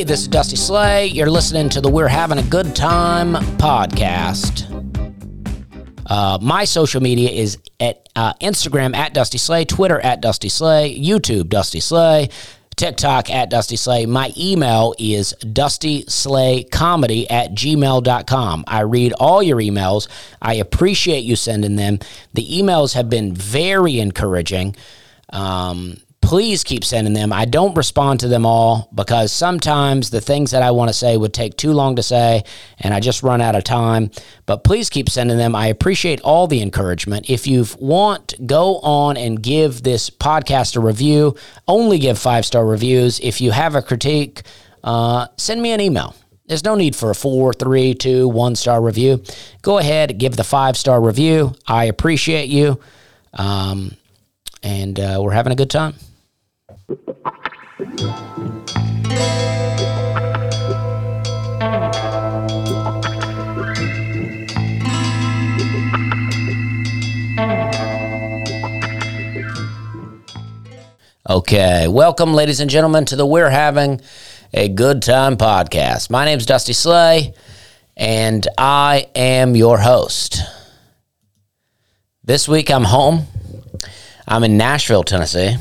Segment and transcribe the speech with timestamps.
[0.00, 1.08] Hey, this is Dusty Slay.
[1.08, 4.64] You're listening to the We're Having a Good Time podcast.
[6.06, 10.98] Uh, my social media is at uh, Instagram at Dusty Slay, Twitter at Dusty Slay,
[10.98, 12.30] YouTube Dusty Slay,
[12.76, 14.06] TikTok at Dusty Slay.
[14.06, 18.64] My email is dustyslaycomedy at gmail.com.
[18.66, 20.08] I read all your emails.
[20.40, 21.98] I appreciate you sending them.
[22.32, 24.76] The emails have been very encouraging.
[25.28, 27.32] Um, please keep sending them.
[27.32, 31.16] I don't respond to them all because sometimes the things that I want to say
[31.16, 32.44] would take too long to say
[32.78, 34.10] and I just run out of time.
[34.46, 35.56] But please keep sending them.
[35.56, 37.30] I appreciate all the encouragement.
[37.30, 41.36] If you want, go on and give this podcast a review.
[41.66, 43.18] Only give five star reviews.
[43.20, 44.42] If you have a critique,
[44.84, 46.14] uh, send me an email.
[46.46, 49.22] There's no need for a four, three, two, one star review.
[49.62, 51.54] Go ahead, give the five star review.
[51.66, 52.78] I appreciate you.
[53.32, 53.96] Um,
[54.62, 55.94] and uh, we're having a good time.
[56.90, 56.96] Okay,
[71.86, 74.00] welcome, ladies and gentlemen, to the We're Having
[74.52, 76.10] a Good Time podcast.
[76.10, 77.34] My name is Dusty Slay,
[77.96, 80.40] and I am your host.
[82.24, 83.28] This week I'm home.
[84.26, 85.56] I'm in Nashville, Tennessee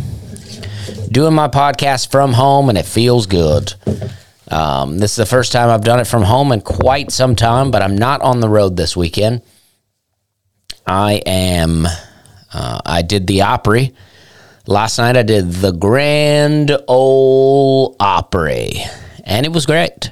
[1.11, 3.73] doing my podcast from home, and it feels good.
[4.49, 7.71] Um, this is the first time I've done it from home in quite some time,
[7.71, 9.41] but I'm not on the road this weekend.
[10.87, 11.85] I am.
[12.51, 13.93] Uh, I did the Opry
[14.65, 15.15] last night.
[15.17, 18.81] I did the Grand Ole Opry,
[19.23, 20.11] and it was great.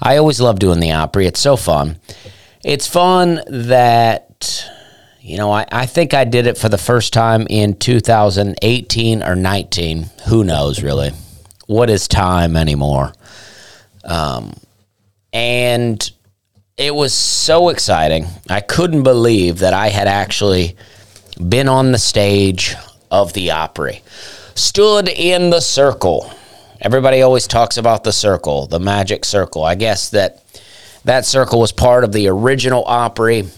[0.00, 1.26] I always love doing the Opry.
[1.26, 1.98] It's so fun.
[2.64, 4.64] It's fun that
[5.20, 9.34] you know, I, I think I did it for the first time in 2018 or
[9.34, 10.06] 19.
[10.28, 11.10] Who knows, really?
[11.66, 13.12] What is time anymore?
[14.04, 14.54] Um,
[15.32, 16.10] and
[16.76, 18.26] it was so exciting.
[18.48, 20.76] I couldn't believe that I had actually
[21.48, 22.74] been on the stage
[23.10, 24.02] of the Opry,
[24.54, 26.32] stood in the circle.
[26.80, 29.64] Everybody always talks about the circle, the magic circle.
[29.64, 30.42] I guess that
[31.04, 33.48] that circle was part of the original Opry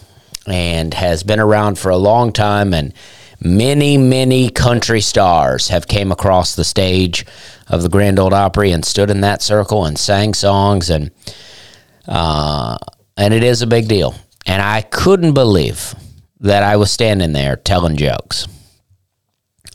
[0.47, 2.93] and has been around for a long time and
[3.39, 7.25] many many country stars have came across the stage
[7.67, 11.11] of the Grand Ole Opry and stood in that circle and sang songs and
[12.07, 12.77] uh,
[13.17, 14.15] and it is a big deal
[14.45, 15.93] and I couldn't believe
[16.39, 18.47] that I was standing there telling jokes.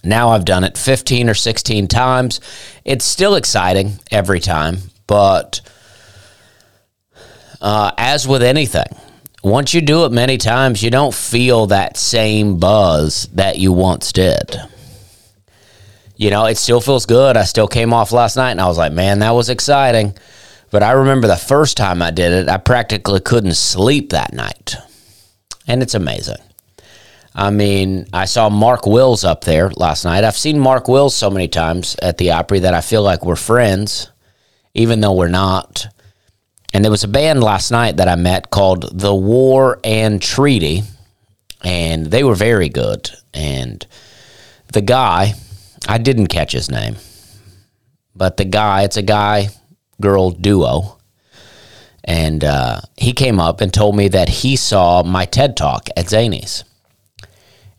[0.03, 2.41] Now I've done it 15 or 16 times.
[2.85, 5.61] It's still exciting every time, but
[7.61, 8.87] uh, as with anything,
[9.47, 14.11] once you do it many times, you don't feel that same buzz that you once
[14.11, 14.57] did.
[16.17, 17.37] You know, it still feels good.
[17.37, 20.15] I still came off last night and I was like, man, that was exciting.
[20.73, 24.75] But I remember the first time I did it, I practically couldn't sleep that night.
[25.69, 26.43] And it's amazing.
[27.33, 30.25] I mean, I saw Mark Wills up there last night.
[30.25, 33.37] I've seen Mark Wills so many times at the Opry that I feel like we're
[33.37, 34.11] friends,
[34.75, 35.87] even though we're not.
[36.73, 40.83] And there was a band last night that I met called The War and Treaty,
[41.63, 43.11] and they were very good.
[43.33, 43.87] And
[44.73, 45.35] the guy,
[45.89, 46.97] I didn't catch his name,
[48.15, 49.49] but the guy, it's a guy
[50.01, 50.99] girl duo.
[52.05, 56.07] And uh, he came up and told me that he saw my TED Talk at
[56.07, 56.63] Zanies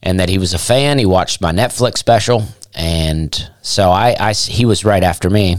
[0.04, 1.00] and that he was a fan.
[1.00, 2.44] He watched my Netflix special.
[2.74, 5.58] And so I, I he was right after me.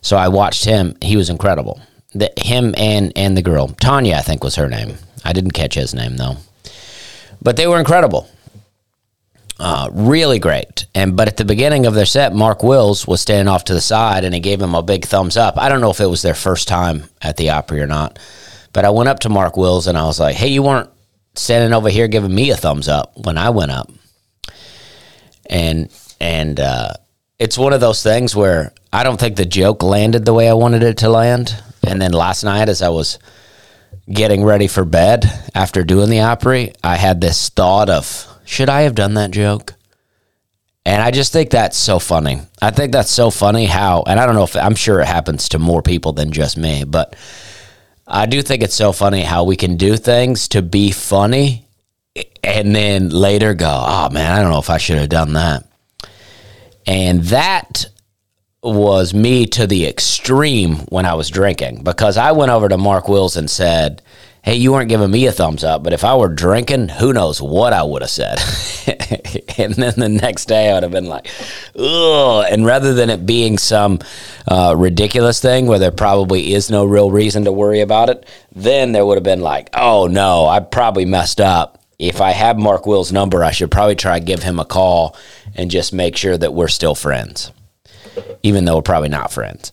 [0.00, 0.96] So I watched him.
[1.02, 1.80] He was incredible
[2.18, 4.96] the, him and and the girl Tanya, I think was her name.
[5.24, 6.36] I didn't catch his name though,
[7.42, 8.28] but they were incredible.
[9.58, 10.86] Uh, really great.
[10.94, 13.80] And but at the beginning of their set, Mark Wills was standing off to the
[13.80, 15.56] side, and he gave him a big thumbs up.
[15.56, 18.18] I don't know if it was their first time at the Opry or not,
[18.72, 20.90] but I went up to Mark Wills and I was like, "Hey, you weren't
[21.34, 23.90] standing over here giving me a thumbs up when I went up."
[25.48, 25.90] And
[26.20, 26.92] and uh,
[27.38, 30.54] it's one of those things where I don't think the joke landed the way I
[30.54, 31.54] wanted it to land.
[31.86, 33.18] And then last night, as I was
[34.10, 35.24] getting ready for bed
[35.54, 39.74] after doing the Opry, I had this thought of, should I have done that joke?
[40.84, 42.40] And I just think that's so funny.
[42.62, 45.48] I think that's so funny how, and I don't know if I'm sure it happens
[45.50, 47.16] to more people than just me, but
[48.06, 51.66] I do think it's so funny how we can do things to be funny
[52.44, 55.64] and then later go, oh man, I don't know if I should have done that.
[56.86, 57.86] And that
[58.66, 63.08] was me to the extreme when I was drinking because I went over to Mark
[63.08, 64.02] Wills and said,
[64.46, 67.42] hey, you weren't giving me a thumbs up, but if I were drinking, who knows
[67.42, 68.38] what I would have said.
[69.58, 71.28] and then the next day I would have been like,
[71.76, 72.46] ugh.
[72.48, 73.98] And rather than it being some
[74.46, 78.24] uh, ridiculous thing where there probably is no real reason to worry about it,
[78.54, 81.82] then there would have been like, oh no, I probably messed up.
[81.98, 85.16] If I have Mark Will's number, I should probably try to give him a call
[85.56, 87.50] and just make sure that we're still friends,
[88.42, 89.72] even though we're probably not friends.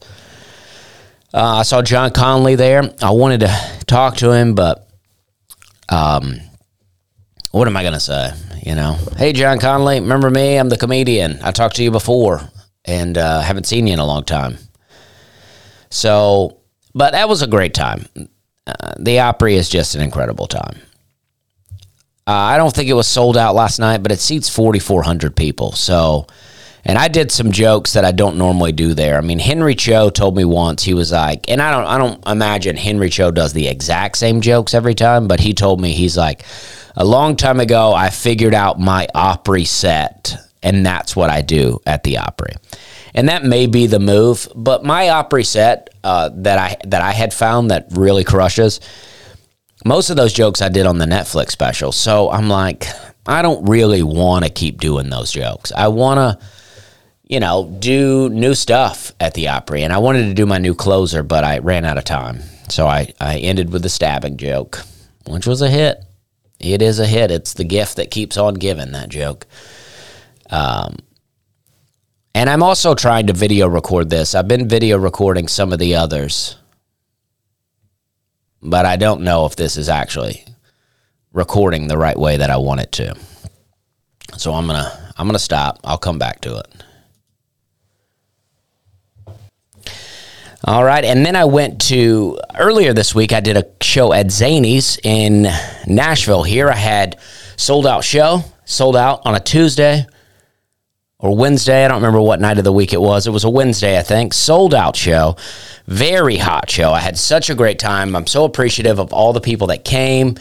[1.33, 2.83] Uh, I saw John Conlee there.
[3.01, 4.87] I wanted to talk to him, but
[5.89, 6.39] um,
[7.51, 8.31] what am I going to say?
[8.63, 10.57] You know, hey, John Conlee, remember me?
[10.57, 11.39] I'm the comedian.
[11.43, 12.41] I talked to you before
[12.85, 14.57] and uh, haven't seen you in a long time.
[15.89, 16.57] So,
[16.93, 18.07] but that was a great time.
[18.65, 20.79] Uh, the Opry is just an incredible time.
[22.25, 25.73] Uh, I don't think it was sold out last night, but it seats 4,400 people.
[25.73, 26.27] So,
[26.85, 29.17] and I did some jokes that I don't normally do there.
[29.17, 32.27] I mean, Henry Cho told me once he was like, and I don't, I don't
[32.27, 36.17] imagine Henry Cho does the exact same jokes every time, but he told me he's
[36.17, 36.43] like,
[36.95, 41.79] a long time ago, I figured out my Opry set, and that's what I do
[41.85, 42.53] at the Opry.
[43.15, 47.11] And that may be the move, but my Opry set uh, that I that I
[47.11, 48.79] had found that really crushes.
[49.85, 52.87] Most of those jokes I did on the Netflix special, so I'm like,
[53.25, 55.71] I don't really want to keep doing those jokes.
[55.75, 56.45] I want to
[57.33, 59.81] you know, do new stuff at the Opry.
[59.81, 62.41] And I wanted to do my new closer, but I ran out of time.
[62.69, 64.81] So I, I ended with the stabbing joke,
[65.25, 66.05] which was a hit.
[66.59, 67.31] It is a hit.
[67.31, 69.47] It's the gift that keeps on giving, that joke.
[70.51, 70.97] Um,
[72.35, 74.35] and I'm also trying to video record this.
[74.35, 76.55] I've been video recording some of the others,
[78.61, 80.45] but I don't know if this is actually
[81.31, 83.15] recording the right way that I want it to.
[84.37, 85.79] So I'm going to I'm going to stop.
[85.83, 86.82] I'll come back to it.
[90.65, 91.03] All right.
[91.03, 95.47] And then I went to earlier this week, I did a show at Zanies in
[95.87, 96.43] Nashville.
[96.43, 97.19] Here I had
[97.57, 100.05] sold out show, sold out on a Tuesday
[101.19, 101.83] or Wednesday.
[101.83, 103.27] I don't remember what night of the week it was.
[103.27, 104.33] It was a Wednesday, I think.
[104.33, 105.35] Sold out show.
[105.87, 106.93] Very hot show.
[106.93, 108.15] I had such a great time.
[108.15, 110.37] I'm so appreciative of all the people that came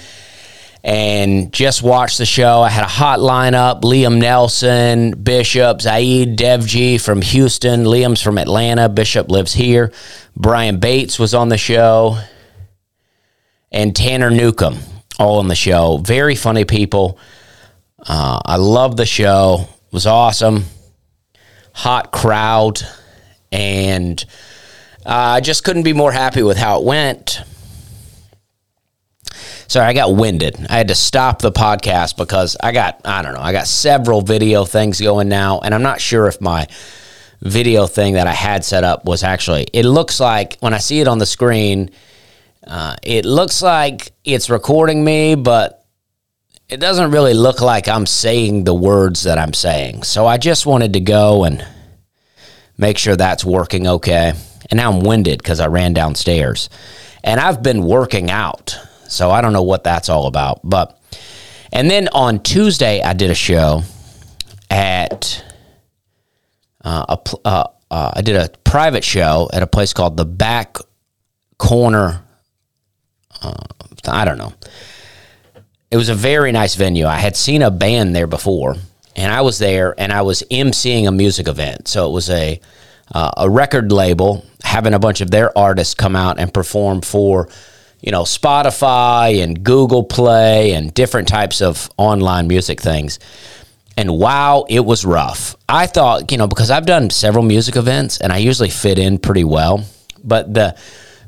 [0.85, 2.61] and just watched the show.
[2.61, 8.89] I had a hot lineup Liam Nelson, Bishop, Zaid Devji from Houston, Liam's from Atlanta,
[8.89, 9.93] Bishop lives here.
[10.37, 12.19] Brian Bates was on the show,
[13.71, 14.79] and Tanner Newcomb,
[15.19, 15.99] all on the show.
[15.99, 17.19] Very funny people.
[18.05, 19.69] Uh, I love the show.
[19.87, 20.65] It was awesome.
[21.75, 22.83] Hot crowd.
[23.53, 24.25] And
[25.07, 27.41] uh, I just couldn't be more happy with how it went.
[29.73, 30.67] Sorry, I got winded.
[30.69, 34.21] I had to stop the podcast because I got, I don't know, I got several
[34.21, 36.67] video things going now, and I'm not sure if my
[37.41, 41.01] video thing that I had set up was actually, it looks like when I see
[41.01, 41.91] it on the screen,
[42.67, 45.87] uh, it looks like it's recording me, but
[46.69, 50.03] it doesn't really look like I'm saying the words that I'm saying.
[50.03, 51.67] So I just wanted to go and
[52.77, 54.35] make sure that's working okay.
[54.69, 56.69] And now I'm winded because I ran downstairs.
[57.25, 58.79] And I've been working out.
[59.13, 60.61] So I don't know what that's all about.
[60.65, 60.99] But
[61.73, 63.83] and then on Tuesday I did a show
[64.71, 65.45] at
[66.85, 70.79] uh, a uh, uh, I did a private show at a place called the Back
[71.59, 72.25] Corner.
[73.43, 73.55] Uh,
[74.07, 74.55] I don't know.
[75.91, 77.05] It was a very nice venue.
[77.05, 78.77] I had seen a band there before,
[79.15, 81.87] and I was there, and I was emceeing a music event.
[81.87, 82.61] So it was a
[83.13, 87.51] uh, a record label having a bunch of their artists come out and perform for
[88.03, 93.19] you know, Spotify and Google Play and different types of online music things.
[93.97, 95.55] And wow, it was rough.
[95.69, 99.19] I thought, you know, because I've done several music events and I usually fit in
[99.19, 99.85] pretty well.
[100.25, 100.77] But the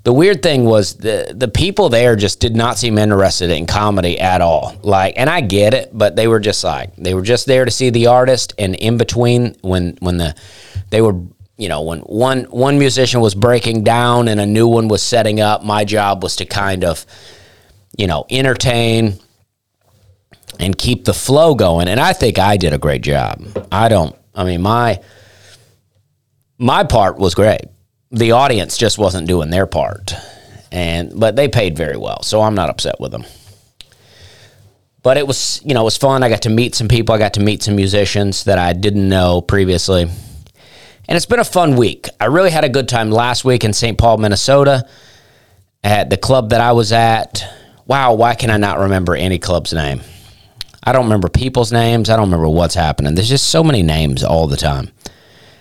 [0.05, 4.21] the weird thing was the the people there just did not seem interested in comedy
[4.21, 4.77] at all.
[4.83, 7.71] Like, and I get it, but they were just like they were just there to
[7.71, 10.35] see the artist, and in between when when the
[10.91, 11.15] they were
[11.57, 15.41] you know, when one one musician was breaking down and a new one was setting
[15.41, 17.07] up, my job was to kind of,
[17.97, 19.15] you know, entertain
[20.59, 21.89] and keep the flow going.
[21.89, 23.45] And I think I did a great job.
[23.71, 25.01] I don't I mean my
[26.59, 27.63] my part was great.
[28.11, 30.15] The audience just wasn't doing their part.
[30.73, 33.25] And but they paid very well, so I'm not upset with them.
[35.05, 36.23] But it was, you know, it was fun.
[36.23, 37.15] I got to meet some people.
[37.15, 40.09] I got to meet some musicians that I didn't know previously
[41.09, 42.09] and it's been a fun week.
[42.21, 43.99] I really had a good time last week in St.
[43.99, 44.89] Paul, Minnesota,
[45.83, 47.45] at the club that I was at.
[47.87, 50.01] Wow, why can I not remember any club's name?
[50.83, 52.11] I don't remember people's names.
[52.11, 53.15] I don't remember what's happening.
[53.15, 54.91] There's just so many names all the time.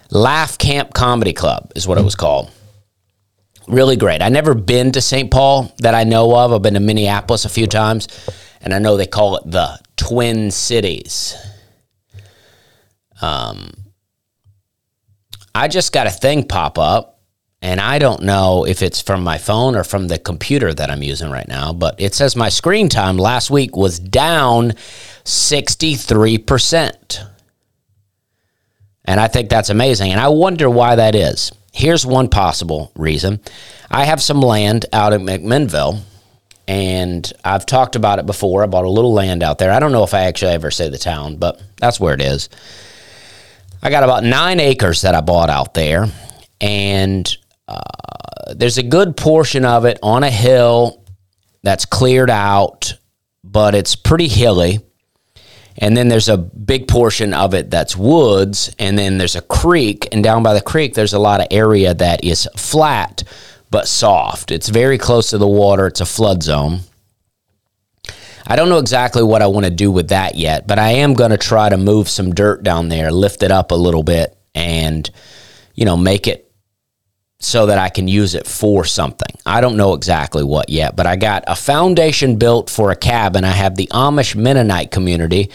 [0.10, 2.52] Laugh Camp Comedy Club is what it was called.
[3.68, 4.22] Really great.
[4.22, 5.32] I never been to St.
[5.32, 6.52] Paul that I know of.
[6.52, 8.08] I've been to Minneapolis a few times,
[8.62, 11.36] and I know they call it the Twin Cities.
[13.22, 13.72] Um,
[15.56, 17.20] I just got a thing pop up,
[17.62, 21.04] and I don't know if it's from my phone or from the computer that I'm
[21.04, 24.72] using right now, but it says my screen time last week was down
[25.24, 27.28] 63%.
[29.06, 30.12] And I think that's amazing.
[30.12, 31.52] And I wonder why that is.
[31.72, 33.42] Here's one possible reason.
[33.92, 36.02] I have some land out at McMinnville,
[36.68, 38.64] and I've talked about it before.
[38.64, 39.72] I bought a little land out there.
[39.72, 42.50] I don't know if I actually ever say the town, but that's where it is.
[43.86, 46.08] I got about nine acres that I bought out there,
[46.62, 47.38] and
[47.68, 51.04] uh, there's a good portion of it on a hill
[51.64, 52.94] that's cleared out,
[53.44, 54.80] but it's pretty hilly.
[55.78, 60.08] And then there's a big portion of it that's woods, and then there's a creek,
[60.14, 63.24] and down by the creek, there's a lot of area that is flat
[63.70, 64.52] but soft.
[64.52, 66.82] It's very close to the water, it's a flood zone.
[68.46, 71.14] I don't know exactly what I want to do with that yet, but I am
[71.14, 74.38] going to try to move some dirt down there, lift it up a little bit,
[74.54, 75.10] and,
[75.76, 76.52] you know, make it
[77.40, 79.36] so that I can use it for something.
[79.46, 83.44] I don't know exactly what yet, but I got a foundation built for a cabin.
[83.44, 85.52] I have the Amish Mennonite community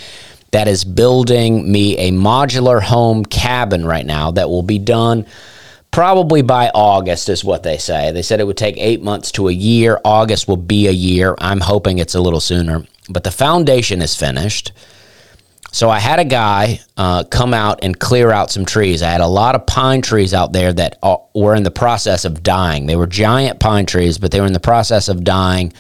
[0.50, 5.26] that is building me a modular home cabin right now that will be done
[5.98, 8.12] probably by August, is what they say.
[8.12, 10.00] They said it would take eight months to a year.
[10.04, 11.34] August will be a year.
[11.40, 14.70] I'm hoping it's a little sooner, but the foundation is finished.
[15.72, 19.02] So I had a guy uh, come out and clear out some trees.
[19.02, 22.24] I had a lot of pine trees out there that uh, were in the process
[22.24, 22.86] of dying.
[22.86, 25.72] They were giant pine trees, but they were in the process of dying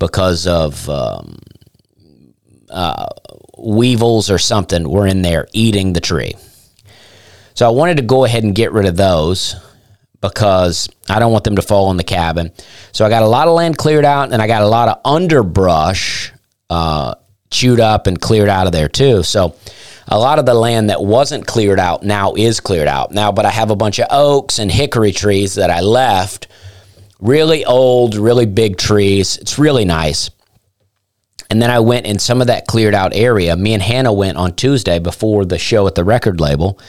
[0.00, 1.38] because of um,
[2.70, 3.06] uh,
[3.56, 6.34] weevils or something were in there eating the tree.
[7.60, 9.54] So I wanted to go ahead and get rid of those
[10.22, 12.52] because I don't want them to fall in the cabin.
[12.92, 14.98] So I got a lot of land cleared out, and I got a lot of
[15.04, 16.32] underbrush
[16.70, 17.16] uh,
[17.50, 19.22] chewed up and cleared out of there too.
[19.24, 19.56] So
[20.08, 23.44] a lot of the land that wasn't cleared out now is cleared out now, but
[23.44, 26.46] I have a bunch of oaks and hickory trees that I left.
[27.20, 29.36] Really old, really big trees.
[29.36, 30.30] It's really nice.
[31.50, 33.54] And then I went in some of that cleared out area.
[33.54, 36.80] Me and Hannah went on Tuesday before the show at the record label,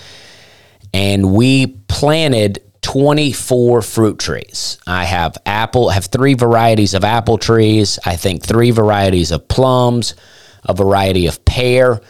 [0.94, 4.78] and we planted 24 fruit trees.
[4.88, 10.16] I have apple, have three varieties of apple trees, I think three varieties of plums,
[10.64, 12.02] a variety of pear,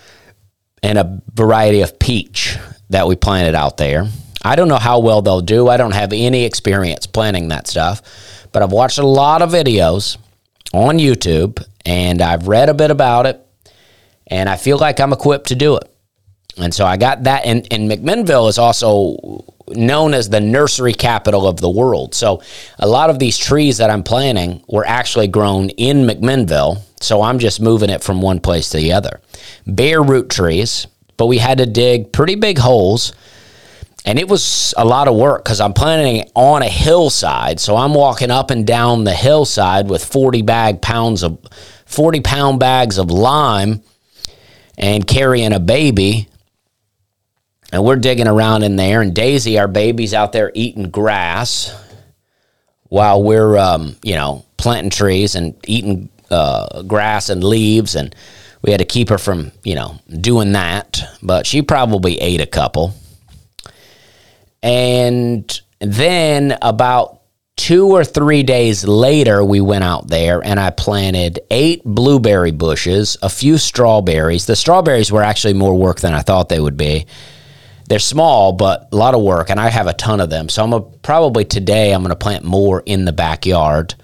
[0.81, 2.57] and a variety of peach
[2.89, 4.07] that we planted out there.
[4.43, 5.67] I don't know how well they'll do.
[5.67, 8.01] I don't have any experience planting that stuff,
[8.51, 10.17] but I've watched a lot of videos
[10.73, 13.45] on YouTube and I've read a bit about it
[14.27, 15.90] and I feel like I'm equipped to do it.
[16.61, 17.45] And so I got that.
[17.45, 22.13] And, and McMinnville is also known as the nursery capital of the world.
[22.13, 22.41] So
[22.79, 26.81] a lot of these trees that I'm planting were actually grown in McMinnville.
[26.99, 29.21] So I'm just moving it from one place to the other.
[29.65, 30.87] Bare root trees,
[31.17, 33.13] but we had to dig pretty big holes.
[34.03, 37.59] And it was a lot of work because I'm planting on a hillside.
[37.59, 41.39] So I'm walking up and down the hillside with 40 bag pounds of
[41.85, 43.83] 40 pound bags of lime
[44.77, 46.29] and carrying a baby
[47.71, 51.73] and we're digging around in there, and Daisy, our baby's out there eating grass
[52.89, 57.95] while we're, um, you know, planting trees and eating uh, grass and leaves.
[57.95, 58.13] And
[58.61, 61.01] we had to keep her from, you know, doing that.
[61.23, 62.93] But she probably ate a couple.
[64.61, 67.21] And then about
[67.55, 73.15] two or three days later, we went out there and I planted eight blueberry bushes,
[73.21, 74.45] a few strawberries.
[74.45, 77.05] The strawberries were actually more work than I thought they would be
[77.91, 80.47] they're small, but a lot of work, and I have a ton of them.
[80.47, 83.95] So I'm probably today I'm going to plant more in the backyard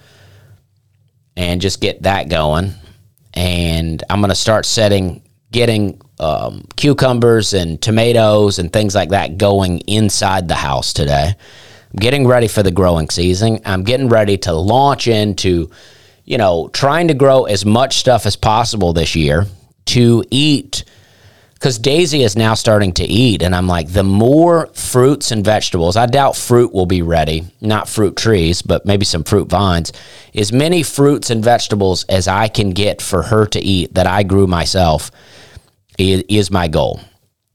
[1.37, 2.73] and just get that going.
[3.33, 9.37] And I'm going to start setting, getting um, cucumbers and tomatoes and things like that
[9.37, 11.33] going inside the house today.
[11.93, 13.61] I'm getting ready for the growing season.
[13.63, 15.71] I'm getting ready to launch into,
[16.25, 19.45] you know, trying to grow as much stuff as possible this year
[19.85, 20.83] to eat
[21.57, 23.41] because Daisy is now starting to eat.
[23.41, 27.89] And I'm like, the more fruits and vegetables, I doubt fruit will be ready, not
[27.89, 29.91] fruit trees, but maybe some fruit vines,
[30.35, 34.21] as many fruits and vegetables as I can get for her to eat that I
[34.21, 35.09] grew myself
[35.97, 37.01] is my goal.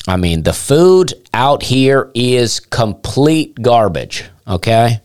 [0.08, 5.00] I mean, the food out here is complete garbage, okay?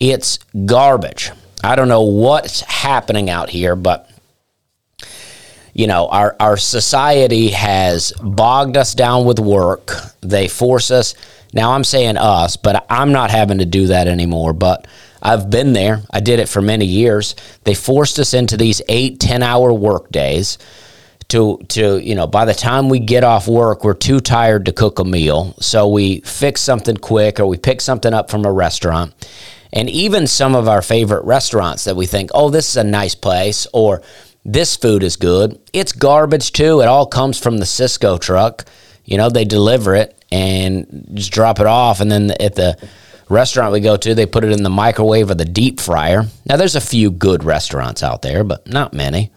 [0.00, 1.32] It's garbage.
[1.62, 4.07] I don't know what's happening out here, but
[5.78, 9.92] you know, our, our society has bogged us down with work.
[10.20, 11.14] They force us
[11.52, 14.52] Now I'm saying us, but I'm not having to do that anymore.
[14.52, 14.88] But
[15.22, 16.02] I've been there.
[16.10, 17.36] I did it for many years.
[17.62, 20.58] They forced us into these eight, 10 hour work days
[21.28, 24.72] to to you know by the time we get off work we're too tired to
[24.72, 28.52] cook a meal so we fix something quick or we pick something up from a
[28.52, 29.12] restaurant
[29.70, 33.14] and even some of our favorite restaurants that we think oh this is a nice
[33.14, 34.00] place or
[34.44, 38.64] this food is good it's garbage too it all comes from the Sysco truck
[39.04, 42.76] you know they deliver it and just drop it off and then at the
[43.28, 46.56] restaurant we go to they put it in the microwave or the deep fryer now
[46.56, 49.30] there's a few good restaurants out there but not many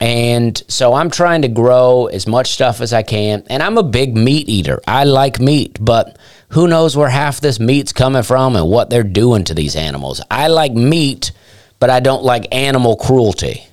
[0.00, 3.44] and so I'm trying to grow as much stuff as I can.
[3.48, 4.80] And I'm a big meat eater.
[4.86, 6.18] I like meat, but
[6.50, 10.20] who knows where half this meat's coming from and what they're doing to these animals.
[10.30, 11.32] I like meat,
[11.78, 13.66] but I don't like animal cruelty.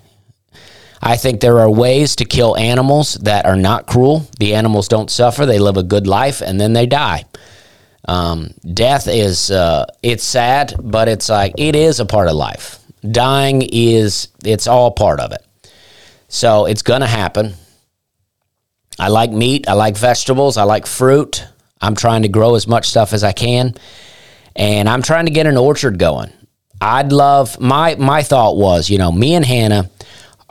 [1.01, 4.27] I think there are ways to kill animals that are not cruel.
[4.39, 7.25] The animals don't suffer, they live a good life, and then they die.
[8.07, 12.79] Um, death is, uh, it's sad, but it's like, it is a part of life.
[13.09, 15.45] Dying is, it's all part of it.
[16.27, 17.55] So it's going to happen.
[18.99, 19.67] I like meat.
[19.67, 20.57] I like vegetables.
[20.57, 21.45] I like fruit.
[21.81, 23.73] I'm trying to grow as much stuff as I can.
[24.55, 26.31] And I'm trying to get an orchard going.
[26.79, 29.89] I'd love my my thought was, you know, me and Hannah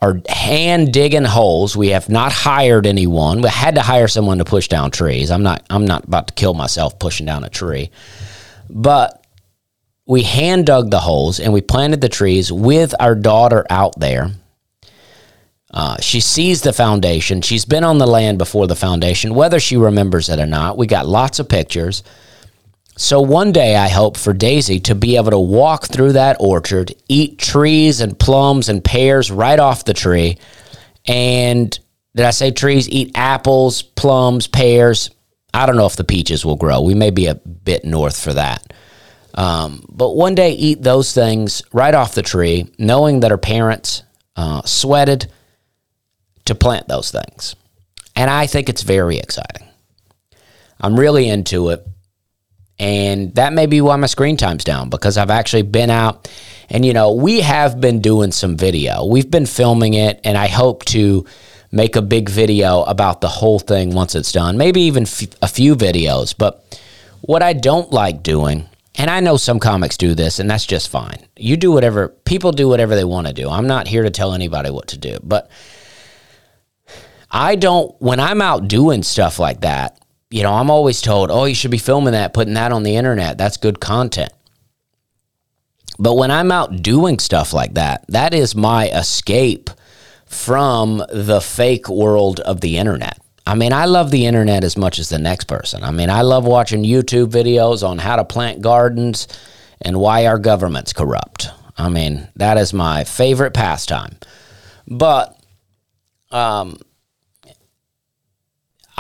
[0.01, 1.77] are hand digging holes.
[1.77, 3.43] We have not hired anyone.
[3.43, 5.31] We had to hire someone to push down trees.
[5.31, 7.91] I'm not I'm not about to kill myself pushing down a tree.
[8.69, 9.25] But
[10.07, 14.33] we hand dug the holes and we planted the trees with our daughter out there
[15.73, 17.43] uh, she sees the foundation.
[17.43, 20.77] She's been on the land before the foundation, whether she remembers it or not.
[20.77, 22.03] We got lots of pictures.
[23.01, 26.95] So one day I hope for Daisy to be able to walk through that orchard,
[27.09, 30.37] eat trees and plums and pears right off the tree.
[31.07, 31.71] And
[32.15, 32.91] did I say trees?
[32.91, 35.09] Eat apples, plums, pears.
[35.55, 36.83] I don't know if the peaches will grow.
[36.83, 38.71] We may be a bit north for that.
[39.33, 44.03] Um, but one day eat those things right off the tree, knowing that her parents
[44.37, 45.33] uh, sweated
[46.45, 47.57] to plant those things.
[48.15, 49.67] And I think it's very exciting.
[50.79, 51.87] I'm really into it.
[52.81, 56.29] And that may be why my screen time's down because I've actually been out
[56.71, 59.05] and, you know, we have been doing some video.
[59.05, 61.27] We've been filming it, and I hope to
[61.73, 65.49] make a big video about the whole thing once it's done, maybe even f- a
[65.49, 66.35] few videos.
[66.37, 66.65] But
[67.23, 70.89] what I don't like doing, and I know some comics do this, and that's just
[70.89, 71.27] fine.
[71.37, 73.51] You do whatever, people do whatever they want to do.
[73.51, 75.19] I'm not here to tell anybody what to do.
[75.25, 75.51] But
[77.33, 81.45] I don't, when I'm out doing stuff like that, you know, I'm always told, oh,
[81.45, 83.37] you should be filming that, putting that on the internet.
[83.37, 84.33] That's good content.
[85.99, 89.71] But when I'm out doing stuff like that, that is my escape
[90.25, 93.19] from the fake world of the internet.
[93.47, 95.83] I mean, I love the internet as much as the next person.
[95.83, 99.27] I mean, I love watching YouTube videos on how to plant gardens
[99.83, 101.49] and why our government's corrupt.
[101.77, 104.17] I mean, that is my favorite pastime.
[104.87, 105.37] But
[106.31, 106.79] um,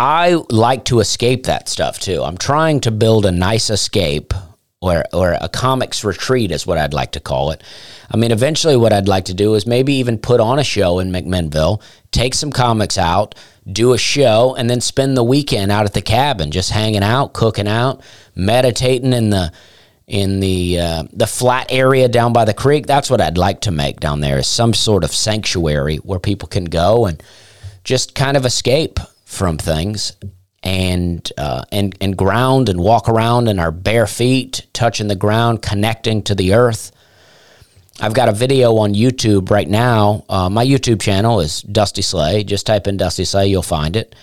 [0.01, 2.23] I like to escape that stuff too.
[2.23, 4.33] I'm trying to build a nice escape
[4.81, 7.63] or or a comics retreat is what I'd like to call it.
[8.11, 11.01] I mean, eventually, what I'd like to do is maybe even put on a show
[11.01, 11.83] in McMinnville,
[12.13, 13.35] take some comics out,
[13.71, 17.35] do a show, and then spend the weekend out at the cabin, just hanging out,
[17.35, 18.01] cooking out,
[18.35, 19.53] meditating in the
[20.07, 22.87] in the uh, the flat area down by the creek.
[22.87, 26.49] That's what I'd like to make down there is some sort of sanctuary where people
[26.49, 27.23] can go and
[27.85, 28.99] just kind of escape
[29.31, 30.17] from things
[30.65, 35.63] and uh, and and ground and walk around in our bare feet, touching the ground,
[35.63, 36.91] connecting to the earth.
[38.01, 40.25] I've got a video on YouTube right now.
[40.29, 42.43] Uh, my YouTube channel is Dusty Slay.
[42.43, 44.17] Just type in Dusty Slay, you'll find it.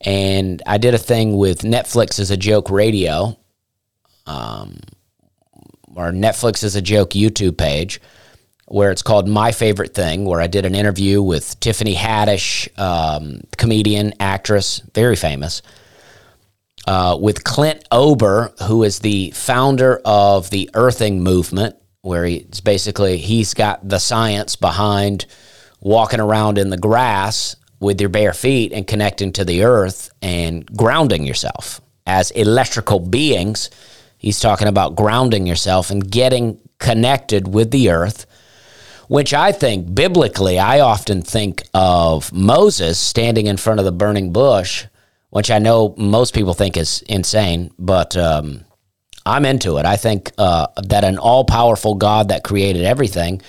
[0.00, 3.36] And I did a thing with Netflix as a joke radio,
[4.26, 4.78] um,
[5.94, 8.00] or Netflix as a joke YouTube page
[8.66, 13.42] where it's called My Favorite Thing, where I did an interview with Tiffany Haddish, um,
[13.56, 15.62] comedian, actress, very famous,
[16.86, 23.18] uh, with Clint Ober, who is the founder of the Earthing movement, where he's basically
[23.18, 25.26] he's got the science behind
[25.80, 30.66] walking around in the grass with your bare feet and connecting to the earth and
[30.76, 33.70] grounding yourself as electrical beings.
[34.18, 38.26] He's talking about grounding yourself and getting connected with the earth
[39.08, 44.32] which I think biblically, I often think of Moses standing in front of the burning
[44.32, 44.86] bush,
[45.30, 48.64] which I know most people think is insane, but um,
[49.24, 49.86] I'm into it.
[49.86, 53.42] I think uh, that an all powerful God that created everything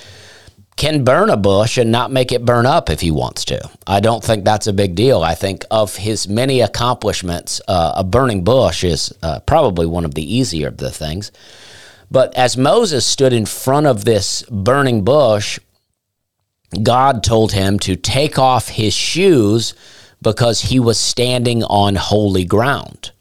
[0.75, 3.59] can burn a bush and not make it burn up if he wants to.
[3.87, 5.23] I don't think that's a big deal.
[5.23, 10.13] I think of his many accomplishments, uh, a burning bush is uh, probably one of
[10.13, 11.31] the easier of the things.
[12.09, 15.59] But as Moses stood in front of this burning bush,
[16.81, 19.73] God told him to take off his shoes
[20.21, 23.11] because he was standing on holy ground.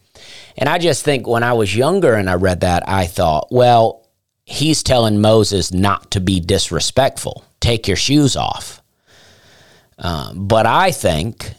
[0.56, 4.06] And I just think when I was younger and I read that, I thought, well,
[4.44, 7.44] he's telling Moses not to be disrespectful.
[7.60, 8.82] Take your shoes off.
[9.98, 11.52] Um, but I think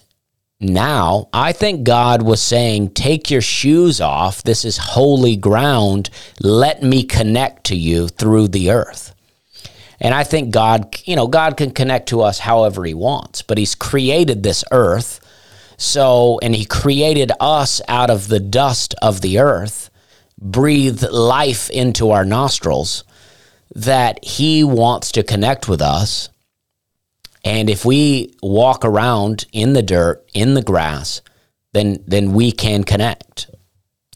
[0.60, 4.42] now, I think God was saying, Take your shoes off.
[4.42, 6.10] This is holy ground.
[6.42, 9.14] Let me connect to you through the earth.
[10.00, 13.60] And I think God, you know, God can connect to us however He wants, but
[13.60, 15.20] He's created this earth.
[15.78, 19.92] So, and He created us out of the dust of the earth,
[20.40, 23.04] breathed life into our nostrils,
[23.76, 26.30] that He wants to connect with us.
[27.48, 31.22] And if we walk around in the dirt, in the grass,
[31.74, 33.50] then then we can connect.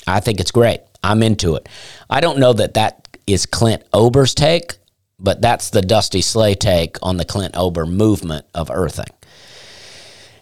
[0.06, 0.82] I think it's great.
[1.04, 1.70] I'm into it.
[2.10, 4.78] I don't know that that is Clint Ober's take
[5.22, 9.14] but that's the Dusty Slay take on the Clint Ober movement of earthing.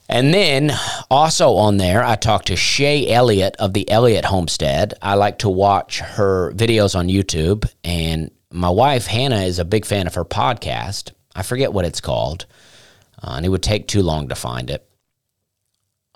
[0.08, 0.72] And then
[1.12, 4.96] also on there, I talked to Shaye Elliott of the Elliott Homestead.
[5.02, 9.86] I like to watch her videos on YouTube, and my wife Hannah is a big
[9.86, 11.12] fan of her podcast.
[11.36, 12.48] I forget what it's called,
[13.22, 14.88] uh, and it would take too long to find it.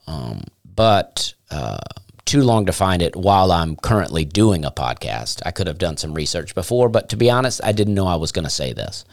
[0.08, 1.80] Um, but uh,
[2.26, 5.42] too long to find it while I'm currently doing a podcast.
[5.46, 8.16] I could have done some research before, but to be honest, I didn't know I
[8.16, 9.06] was going to say this.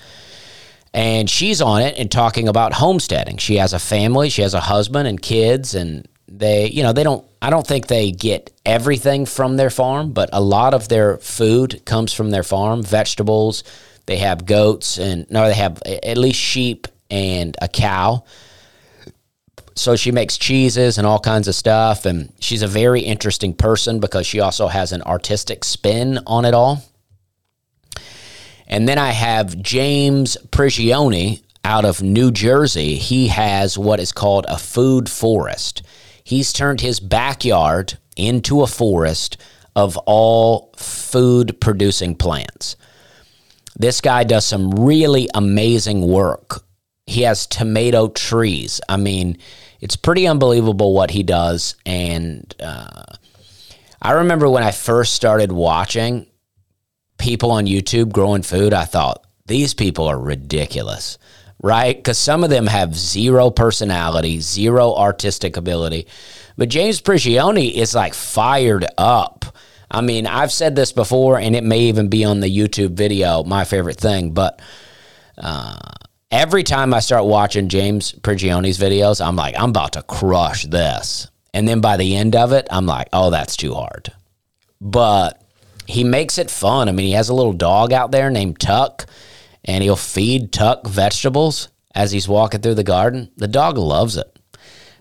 [0.93, 3.37] And she's on it and talking about homesteading.
[3.37, 7.05] She has a family, she has a husband and kids, and they, you know, they
[7.05, 11.19] don't, I don't think they get everything from their farm, but a lot of their
[11.19, 13.65] food comes from their farm vegetables.
[14.07, 18.25] They have goats and, no, they have at least sheep and a cow
[19.81, 22.05] so she makes cheeses and all kinds of stuff.
[22.05, 26.53] And she's a very interesting person because she also has an artistic spin on it
[26.53, 26.85] all.
[28.67, 32.97] And then I have James Prigioni out of New Jersey.
[32.97, 35.83] He has what is called a food forest.
[36.23, 39.39] He's turned his backyard into a forest
[39.75, 42.77] of all food producing plants.
[43.79, 46.65] This guy does some really amazing work.
[47.11, 48.81] He has tomato trees.
[48.89, 49.39] I mean,
[49.81, 51.75] it's pretty unbelievable what he does.
[51.85, 53.03] And uh,
[54.01, 56.27] I remember when I first started watching
[57.19, 61.19] people on YouTube growing food, I thought, these people are ridiculous,
[61.61, 61.97] right?
[61.97, 66.07] Because some of them have zero personality, zero artistic ability.
[66.57, 69.47] But James Prigioni is like fired up.
[69.91, 73.43] I mean, I've said this before, and it may even be on the YouTube video,
[73.43, 74.63] my favorite thing, but.
[75.37, 75.77] Uh,
[76.31, 81.29] every time I start watching James Prigioni's videos, I'm like, I'm about to crush this.
[81.53, 84.13] And then by the end of it, I'm like, oh, that's too hard.
[84.81, 85.43] But
[85.87, 86.89] he makes it fun.
[86.89, 89.07] I mean, he has a little dog out there named Tuck,
[89.65, 93.31] and he'll feed Tuck vegetables as he's walking through the garden.
[93.37, 94.39] The dog loves it.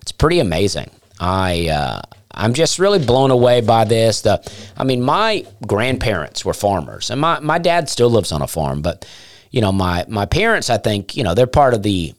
[0.02, 0.90] It's pretty amazing.
[1.20, 4.22] I uh, I'm just really blown away by this.
[4.22, 4.42] The
[4.76, 8.82] I mean, my grandparents were farmers, and my my dad still lives on a farm,
[8.82, 9.06] but
[9.50, 12.14] you know, my my parents, I think, you know, they're part of the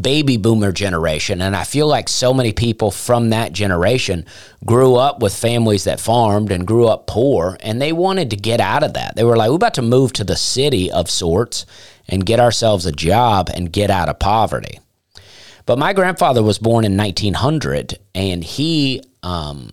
[0.00, 4.26] baby boomer generation and I feel like so many people from that generation
[4.66, 8.60] grew up with families that farmed and grew up poor and they wanted to get
[8.60, 9.16] out of that.
[9.16, 11.64] They were like, we're about to move to the city of sorts
[12.08, 14.80] and get ourselves a job and get out of poverty.
[15.64, 19.70] But my grandfather was born in 1900 and he um,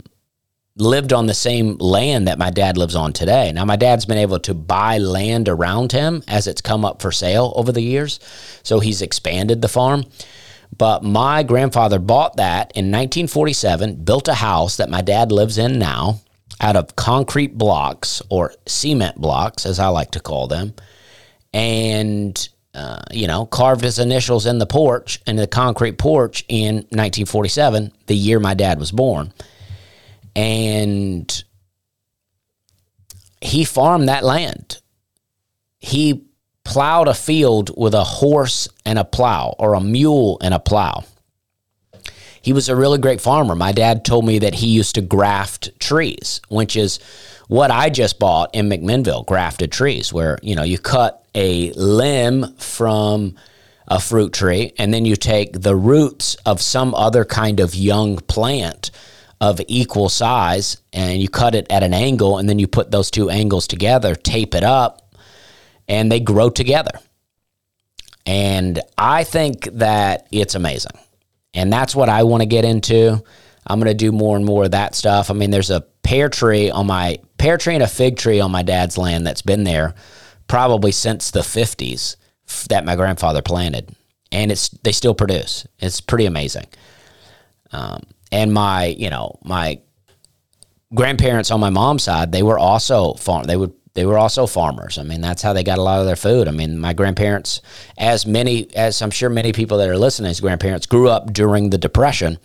[0.77, 3.51] lived on the same land that my dad lives on today.
[3.53, 7.11] Now, my dad's been able to buy land around him as it's come up for
[7.11, 8.19] sale over the years.
[8.63, 10.03] So he's expanded the farm.
[10.77, 15.79] But my grandfather bought that in 1947, built a house that my dad lives in
[15.79, 16.19] now
[16.59, 20.73] out of concrete blocks or cement blocks, as I like to call them.
[21.53, 26.75] And uh, you know, carved his initials in the porch, in the concrete porch in
[26.75, 29.31] 1947, the year my dad was born
[30.35, 31.43] and
[33.41, 34.81] he farmed that land.
[35.79, 36.25] He
[36.63, 41.03] plowed a field with a horse and a plow, or a mule and a plow.
[42.41, 43.55] He was a really great farmer.
[43.55, 46.99] My dad told me that he used to graft trees, which is
[47.47, 52.55] what I just bought in McMinnville, grafted trees, where you know you cut a limb
[52.57, 53.35] from
[53.87, 58.17] a fruit tree and then you take the roots of some other kind of young
[58.17, 58.89] plant
[59.49, 63.11] of equal size and you cut it at an angle and then you put those
[63.11, 65.15] two angles together, tape it up,
[65.87, 66.99] and they grow together.
[68.25, 70.97] And I think that it's amazing.
[71.53, 73.23] And that's what I want to get into.
[73.67, 75.29] I'm going to do more and more of that stuff.
[75.29, 78.51] I mean, there's a pear tree on my pear tree and a fig tree on
[78.51, 79.93] my dad's land that's been there
[80.47, 82.15] probably since the 50s
[82.69, 83.95] that my grandfather planted.
[84.31, 85.67] And it's they still produce.
[85.79, 86.65] It's pretty amazing.
[87.71, 89.81] Um, and my, you know, my
[90.93, 93.45] grandparents on my mom's side, they were also farm.
[93.45, 94.97] They would they were also farmers.
[94.97, 96.49] I mean, that's how they got a lot of their food.
[96.49, 97.61] I mean, my grandparents,
[97.97, 101.69] as many as I'm sure many people that are listening, as grandparents grew up during
[101.69, 102.37] the Depression.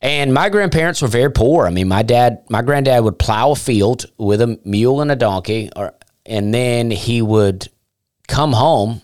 [0.00, 1.66] And my grandparents were very poor.
[1.66, 5.16] I mean, my dad, my granddad would plow a field with a mule and a
[5.16, 7.68] donkey, or and then he would
[8.28, 9.02] come home,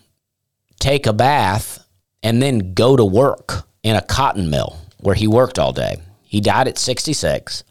[0.79, 1.85] take a bath,
[2.23, 5.97] and then go to work in a cotton mill where he worked all day.
[6.23, 7.65] He died at 66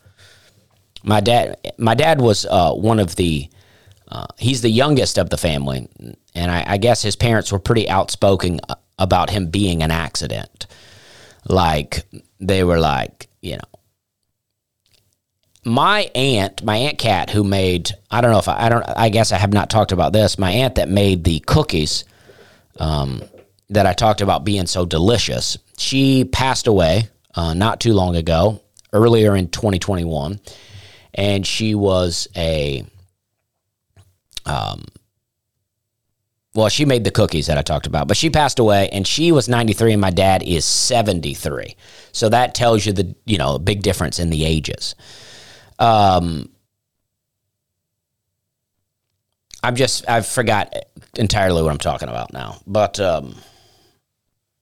[1.08, 3.50] my dad my dad was uh, one of the
[4.10, 5.88] uh, he's the youngest of the family
[6.34, 10.66] and I, I, guess his parents were pretty outspoken uh, about him being an accident.
[11.46, 12.06] Like
[12.40, 13.80] they were like you know
[15.66, 19.10] my aunt my aunt cat who made i don't know if I, I don't i
[19.10, 22.06] guess i have not talked about this my aunt that made the cookies
[22.80, 23.22] um,
[23.70, 28.60] that i talked about being so delicious she passed away uh, not too long ago
[28.92, 30.40] earlier in 2021
[31.14, 32.86] and she was a
[34.46, 34.84] um
[36.58, 39.32] well, she made the cookies that I talked about, but she passed away and she
[39.32, 41.76] was 93 and my dad is 73.
[42.14, 44.96] So that tells you the, you know, big difference in the ages.
[45.78, 46.50] Um,
[49.62, 50.74] I'm just, I've forgot
[51.16, 53.36] entirely what I'm talking about now, but, um,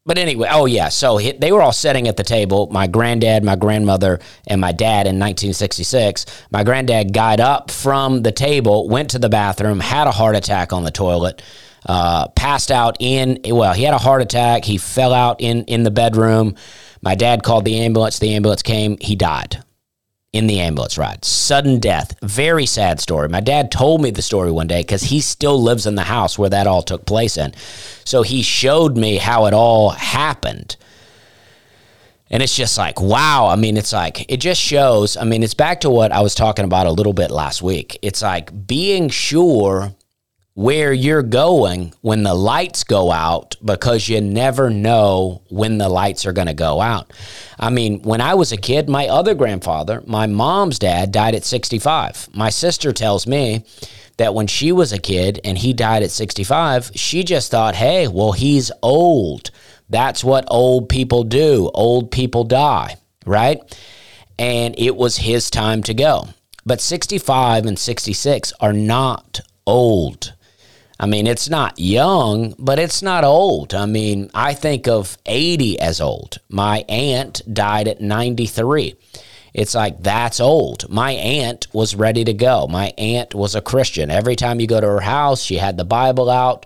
[0.06, 2.68] but anyway, oh yeah, so he, they were all sitting at the table.
[2.72, 6.26] My granddad, my grandmother, and my dad in 1966.
[6.52, 10.72] My granddad got up from the table, went to the bathroom, had a heart attack
[10.74, 11.42] on the toilet,
[11.88, 13.40] uh, passed out in.
[13.46, 14.64] Well, he had a heart attack.
[14.64, 16.56] He fell out in in the bedroom.
[17.02, 18.20] My dad called the ambulance.
[18.20, 18.98] The ambulance came.
[19.02, 19.65] He died
[20.36, 21.24] in the ambulance ride.
[21.24, 22.14] Sudden death.
[22.22, 23.30] Very sad story.
[23.30, 26.38] My dad told me the story one day because he still lives in the house
[26.38, 27.54] where that all took place in.
[28.04, 30.76] So he showed me how it all happened.
[32.30, 33.48] And it's just like, wow.
[33.48, 35.16] I mean, it's like, it just shows.
[35.16, 37.98] I mean, it's back to what I was talking about a little bit last week.
[38.02, 39.96] It's like being sure
[40.56, 46.26] where you're going when the lights go out because you never know when the lights
[46.26, 47.12] are going to go out.
[47.60, 51.44] I mean, when I was a kid, my other grandfather, my mom's dad, died at
[51.44, 52.30] 65.
[52.34, 53.66] My sister tells me
[54.16, 58.08] that when she was a kid and he died at 65, she just thought, hey,
[58.08, 59.52] well, he's old.
[59.90, 61.70] That's what old people do.
[61.74, 63.60] Old people die, right?
[64.40, 66.30] And it was his time to go.
[66.66, 70.32] But 65 and 66 are not old.
[71.00, 73.74] I mean, it's not young, but it's not old.
[73.74, 76.38] I mean, I think of 80 as old.
[76.48, 78.96] My aunt died at 93.
[79.54, 80.90] It's like, that's old.
[80.90, 82.68] My aunt was ready to go.
[82.68, 84.10] My aunt was a Christian.
[84.10, 86.66] Every time you go to her house, she had the Bible out.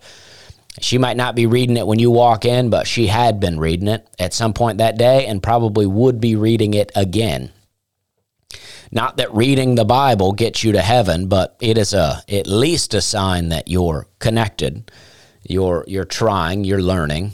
[0.80, 3.88] She might not be reading it when you walk in, but she had been reading
[3.88, 7.52] it at some point that day and probably would be reading it again.
[8.92, 12.94] Not that reading the Bible gets you to heaven, but it is a at least
[12.94, 14.92] a sign that you're connected.
[15.44, 17.32] You're you're trying, you're learning.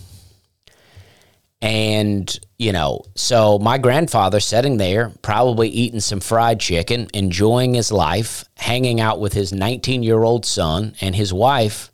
[1.62, 7.92] And, you know, so my grandfather sitting there, probably eating some fried chicken, enjoying his
[7.92, 11.92] life, hanging out with his 19 year old son, and his wife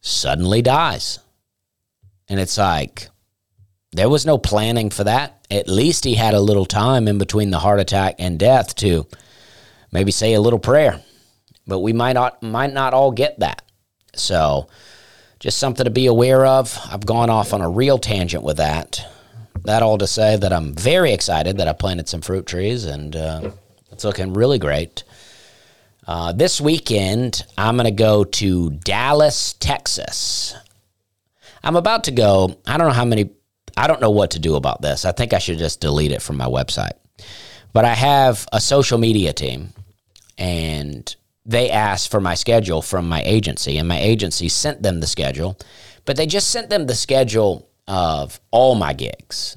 [0.00, 1.18] suddenly dies.
[2.28, 3.08] And it's like,
[3.94, 5.46] there was no planning for that.
[5.50, 9.06] At least he had a little time in between the heart attack and death to
[9.92, 11.00] maybe say a little prayer.
[11.66, 13.62] But we might not might not all get that.
[14.16, 14.68] So
[15.38, 16.76] just something to be aware of.
[16.90, 19.06] I've gone off on a real tangent with that.
[19.64, 23.14] That all to say that I'm very excited that I planted some fruit trees and
[23.14, 23.50] uh,
[23.92, 25.04] it's looking really great.
[26.06, 30.54] Uh, this weekend, I'm going to go to Dallas, Texas.
[31.62, 33.30] I'm about to go, I don't know how many
[33.76, 35.04] I don't know what to do about this.
[35.04, 36.92] I think I should just delete it from my website.
[37.72, 39.72] But I have a social media team
[40.38, 45.06] and they asked for my schedule from my agency and my agency sent them the
[45.06, 45.58] schedule,
[46.04, 49.56] but they just sent them the schedule of all my gigs.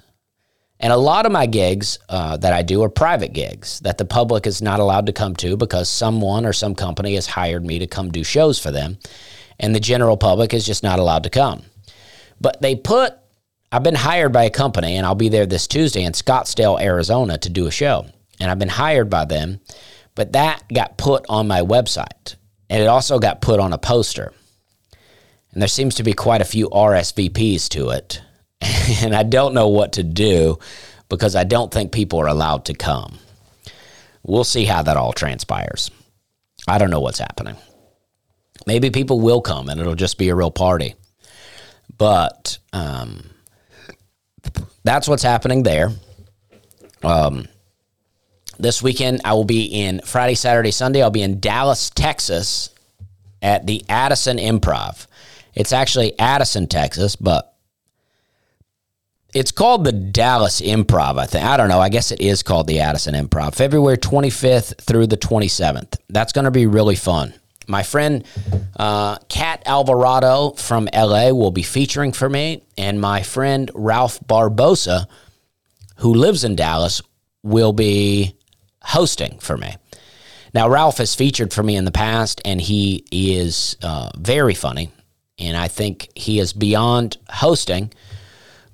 [0.80, 4.06] And a lot of my gigs uh, that I do are private gigs that the
[4.06, 7.80] public is not allowed to come to because someone or some company has hired me
[7.80, 8.97] to come do shows for them.
[9.60, 11.63] And the general public is just not allowed to come.
[12.39, 13.13] But they put
[13.71, 17.38] I've been hired by a company and I'll be there this Tuesday in Scottsdale, Arizona
[17.39, 18.06] to do a show.
[18.39, 19.60] And I've been hired by them,
[20.15, 22.36] but that got put on my website
[22.69, 24.34] and it also got put on a poster.
[25.51, 28.21] And there seems to be quite a few RSVPs to it.
[29.01, 30.60] and I don't know what to do
[31.10, 33.19] because I don't think people are allowed to come.
[34.23, 35.91] We'll see how that all transpires.
[36.67, 37.56] I don't know what's happening.
[38.65, 40.95] Maybe people will come and it'll just be a real party.
[41.97, 43.30] But um,
[44.83, 45.91] that's what's happening there.
[47.03, 47.47] Um,
[48.60, 51.01] this weekend, I will be in Friday, Saturday, Sunday.
[51.01, 52.69] I'll be in Dallas, Texas
[53.41, 55.07] at the Addison Improv.
[55.53, 57.55] It's actually Addison, Texas, but
[59.33, 61.45] it's called the Dallas Improv, I think.
[61.45, 61.79] I don't know.
[61.79, 63.55] I guess it is called the Addison Improv.
[63.55, 65.97] February 25th through the 27th.
[66.10, 67.33] That's going to be really fun.
[67.67, 68.23] My friend
[68.77, 69.17] uh,
[69.65, 75.08] Alvarado from LA will be featuring for me, and my friend Ralph Barbosa,
[75.97, 77.01] who lives in Dallas,
[77.43, 78.36] will be
[78.82, 79.75] hosting for me.
[80.53, 84.89] Now, Ralph has featured for me in the past, and he is uh, very funny,
[85.38, 87.91] and I think he is beyond hosting.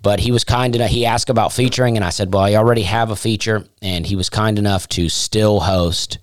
[0.04, 0.90] But he was kind enough.
[0.90, 4.18] He asked about featuring, and I said, "Well, I already have a feature," and he
[4.18, 6.20] was kind enough to still host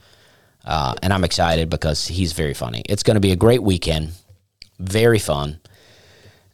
[0.70, 2.84] uh, and I'm excited because he's very funny.
[2.88, 4.12] It's going to be a great weekend,
[4.78, 5.58] very fun.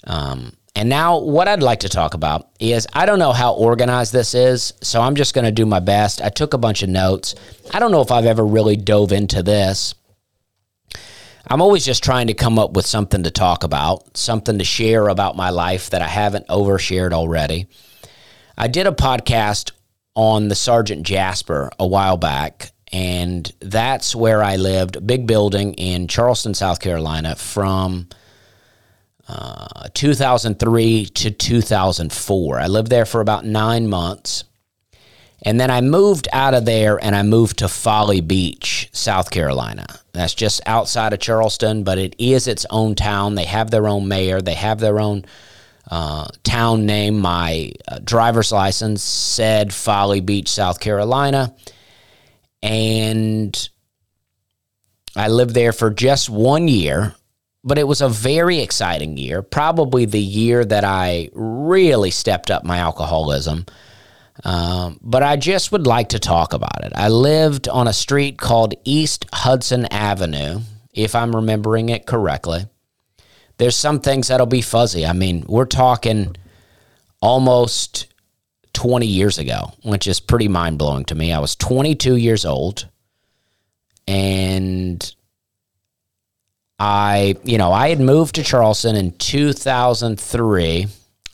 [0.05, 4.15] Um, and now, what I'd like to talk about is I don't know how organized
[4.15, 6.23] this is, so I'm just going to do my best.
[6.23, 7.35] I took a bunch of notes.
[7.75, 9.95] I don't know if I've ever really dove into this.
[11.49, 15.09] I'm always just trying to come up with something to talk about, something to share
[15.09, 17.69] about my life that I haven't overshared already.
[18.57, 19.73] I did a podcast
[20.15, 25.07] on the Sergeant Jasper a while back and that's where I lived.
[25.07, 28.09] Big building in Charleston, South Carolina, from
[29.29, 32.59] uh, 2003 to 2004.
[32.59, 34.45] I lived there for about nine months.
[35.43, 39.85] And then I moved out of there and I moved to Folly Beach, South Carolina.
[40.13, 43.35] That's just outside of Charleston, but it is its own town.
[43.35, 45.27] They have their own mayor, they have their own
[45.91, 47.19] uh, town name.
[47.19, 51.55] My uh, driver's license said Folly Beach, South Carolina
[52.63, 53.69] and
[55.15, 57.15] I lived there for just one year,
[57.65, 59.43] but it was a very exciting year.
[59.43, 63.67] Probably the year that I really stepped up my alcoholism.
[64.45, 66.93] Um, but I just would like to talk about it.
[66.95, 70.61] I lived on a street called East Hudson Avenue,
[70.93, 72.67] if I'm remembering it correctly.
[73.59, 75.07] There's some things that'll be fuzzy.
[75.07, 76.37] I mean, we're talking
[77.23, 78.07] almost
[78.77, 81.33] 20 years ago, which is pretty mind blowing to me.
[81.33, 82.87] I was 22 years old
[84.07, 85.15] and
[86.79, 90.89] I, you know, I had moved to Charleston in 2003.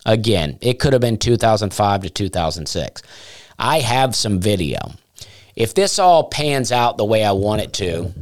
[0.06, 3.02] Again, it could have been 2005 to 2006.
[3.58, 4.78] I have some video.
[5.56, 8.12] If this all pans out the way I want it to,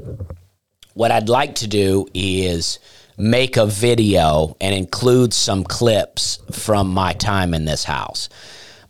[0.94, 2.78] what I'd like to do is
[3.18, 8.30] make a video and include some clips from my time in this house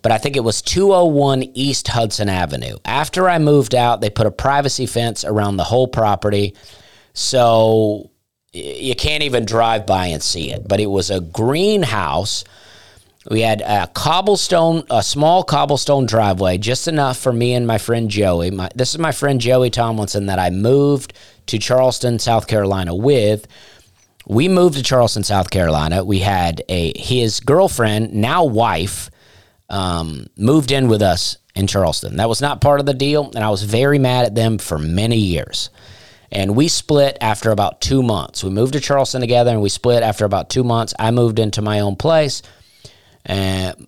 [0.03, 2.79] but I think it was 201 East Hudson Avenue.
[2.85, 6.55] After I moved out, they put a privacy fence around the whole property.
[7.13, 8.11] So
[8.53, 10.67] you can't even drive by and see it.
[10.67, 12.45] But it was a greenhouse.
[13.31, 18.11] We had a cobblestone, a small cobblestone driveway, just enough for me and my friend
[18.11, 18.51] Joey.
[18.51, 21.13] My, this is my friend Joey Tomlinson that I moved
[21.47, 23.47] to Charleston, South Carolina with.
[24.27, 26.05] We moved to Charleston, South Carolina.
[26.05, 29.11] We had a his girlfriend, now wife,
[29.71, 32.17] um, moved in with us in Charleston.
[32.17, 34.79] That was not part of the deal, and I was very mad at them for
[34.79, 35.71] many years.
[36.33, 38.45] And we split after about two months.
[38.45, 40.95] We moved to Charleston together, and we split after about two months.
[40.99, 42.43] I moved into my own place,
[43.25, 43.87] and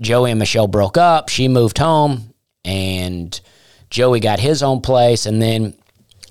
[0.00, 1.28] Joey and Michelle broke up.
[1.28, 3.38] She moved home, and
[3.90, 5.74] Joey got his own place, and then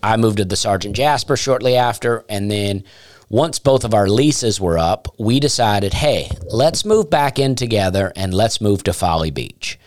[0.03, 2.83] I moved to the Sergeant Jasper shortly after, and then
[3.29, 8.13] once both of our leases were up, we decided, hey, let's move back in together
[8.15, 9.77] and let's move to Folly Beach.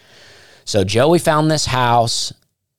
[0.64, 2.33] So Joey found this house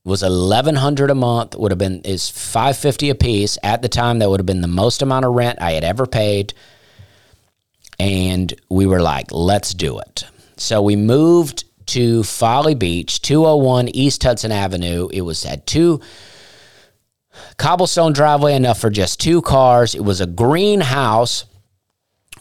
[0.04, 4.30] was 1100 a month would have been is 550 a piece at the time that
[4.30, 6.54] would have been the most amount of rent I had ever paid.
[8.00, 10.26] And we were like let's do it.
[10.58, 15.08] So we moved to Folly Beach 201 East Hudson Avenue.
[15.12, 16.02] It was at two
[17.58, 19.96] Cobblestone driveway enough for just two cars.
[19.96, 21.46] It was a greenhouse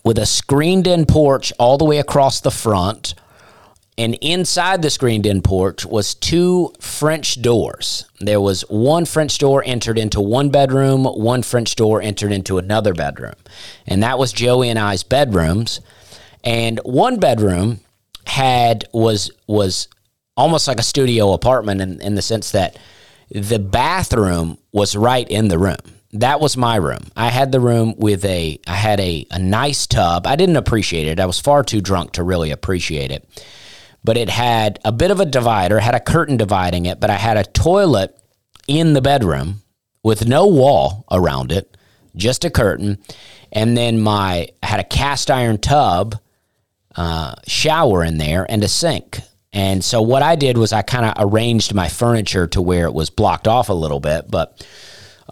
[0.05, 3.14] with a screened in porch all the way across the front.
[3.98, 8.07] And inside the screened in porch was two French doors.
[8.18, 12.94] There was one French door entered into one bedroom, one French door entered into another
[12.94, 13.34] bedroom.
[13.86, 15.80] And that was Joey and I's bedrooms.
[16.42, 17.80] And one bedroom
[18.26, 19.88] had was was
[20.36, 22.78] almost like a studio apartment in, in the sense that
[23.30, 25.76] the bathroom was right in the room.
[26.12, 27.04] that was my room.
[27.16, 30.26] I had the room with a I had a, a nice tub.
[30.26, 31.20] I didn't appreciate it.
[31.20, 33.28] I was far too drunk to really appreciate it.
[34.02, 37.14] But it had a bit of a divider, had a curtain dividing it, but I
[37.16, 38.16] had a toilet
[38.66, 39.62] in the bedroom
[40.02, 41.76] with no wall around it,
[42.16, 42.98] just a curtain.
[43.52, 46.16] And then my I had a cast iron tub
[46.96, 49.20] uh, shower in there and a sink.
[49.53, 52.94] And so what I did was I kind of arranged my furniture to where it
[52.94, 54.64] was blocked off a little bit, but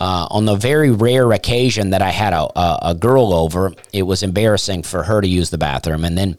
[0.01, 4.03] uh, on the very rare occasion that I had a, a, a, girl over, it
[4.03, 6.05] was embarrassing for her to use the bathroom.
[6.05, 6.37] And then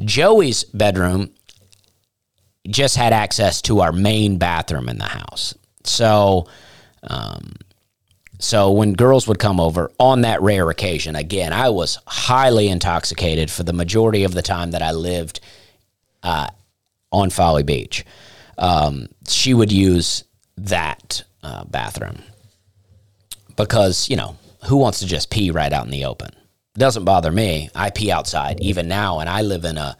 [0.00, 1.30] Joey's bedroom
[2.68, 5.54] just had access to our main bathroom in the house.
[5.84, 6.46] So,
[7.02, 7.54] um,
[8.38, 13.50] so when girls would come over on that rare occasion, again, I was highly intoxicated
[13.50, 15.40] for the majority of the time that I lived
[16.22, 16.48] uh,
[17.12, 18.04] on Folly Beach.
[18.58, 20.24] Um, she would use
[20.56, 22.22] that uh, bathroom
[23.56, 24.36] because, you know,
[24.66, 26.30] who wants to just pee right out in the open?
[26.74, 27.70] Doesn't bother me.
[27.74, 29.96] I pee outside even now, and I live in a,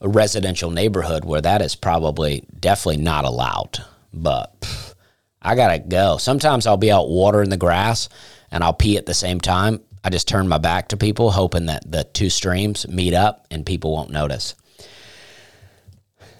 [0.00, 3.84] a residential neighborhood where that is probably definitely not allowed.
[4.12, 4.94] But pff,
[5.42, 6.18] I gotta go.
[6.18, 8.08] Sometimes I'll be out watering the grass
[8.50, 9.80] and I'll pee at the same time.
[10.04, 13.66] I just turn my back to people, hoping that the two streams meet up and
[13.66, 14.54] people won't notice.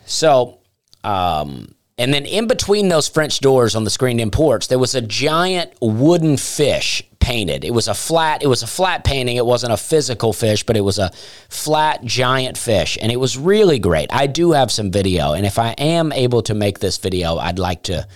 [0.07, 0.61] So,
[1.03, 4.95] um, and then in between those French doors on the screened in porch, there was
[4.95, 7.65] a giant wooden fish painted.
[7.65, 9.37] It was a flat, it was a flat painting.
[9.37, 11.11] It wasn't a physical fish, but it was a
[11.49, 12.99] flat giant fish.
[13.01, 14.13] And it was really great.
[14.13, 15.33] I do have some video.
[15.33, 18.07] And if I am able to make this video, I'd like to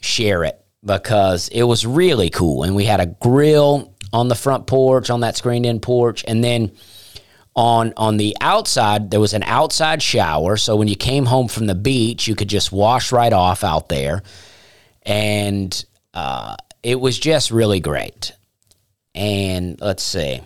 [0.00, 2.62] share it because it was really cool.
[2.62, 6.24] And we had a grill on the front porch, on that screened in porch.
[6.26, 6.72] And then
[7.56, 10.56] on on the outside there was an outside shower.
[10.56, 13.88] So when you came home from the beach you could just wash right off out
[13.88, 14.22] there.
[15.02, 15.84] And
[16.14, 18.32] uh, it was just really great.
[19.14, 20.40] And let's see.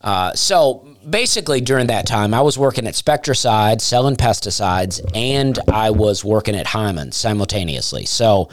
[0.00, 5.90] Uh, so basically during that time i was working at spectracide selling pesticides and i
[5.90, 8.06] was working at hyman simultaneously.
[8.06, 8.48] So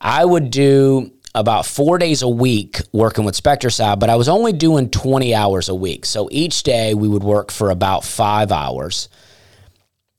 [0.00, 4.52] i would do about four days a week working with Spectracide, but I was only
[4.52, 6.04] doing 20 hours a week.
[6.04, 9.08] So each day we would work for about five hours.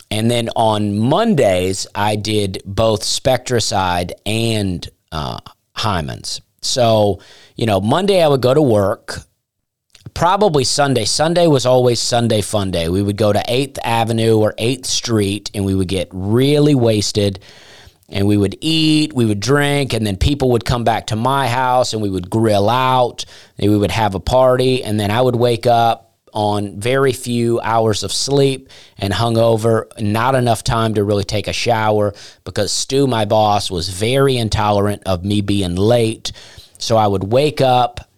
[0.10, 5.40] And then on Mondays, I did both Spectracide and uh,
[5.74, 6.42] Hyman's.
[6.62, 7.22] So,
[7.56, 9.20] you know, Monday I would go to work,
[10.14, 11.06] probably Sunday.
[11.06, 12.90] Sunday was always Sunday fun day.
[12.90, 17.40] We would go to 8th Avenue or 8th Street and we would get really wasted
[18.12, 21.48] and we would eat, we would drink, and then people would come back to my
[21.48, 23.26] house and we would grill out,
[23.58, 27.60] and we would have a party, and then I would wake up on very few
[27.62, 33.08] hours of sleep and hungover, not enough time to really take a shower because Stu,
[33.08, 36.32] my boss, was very intolerant of me being late.
[36.78, 38.11] So I would wake up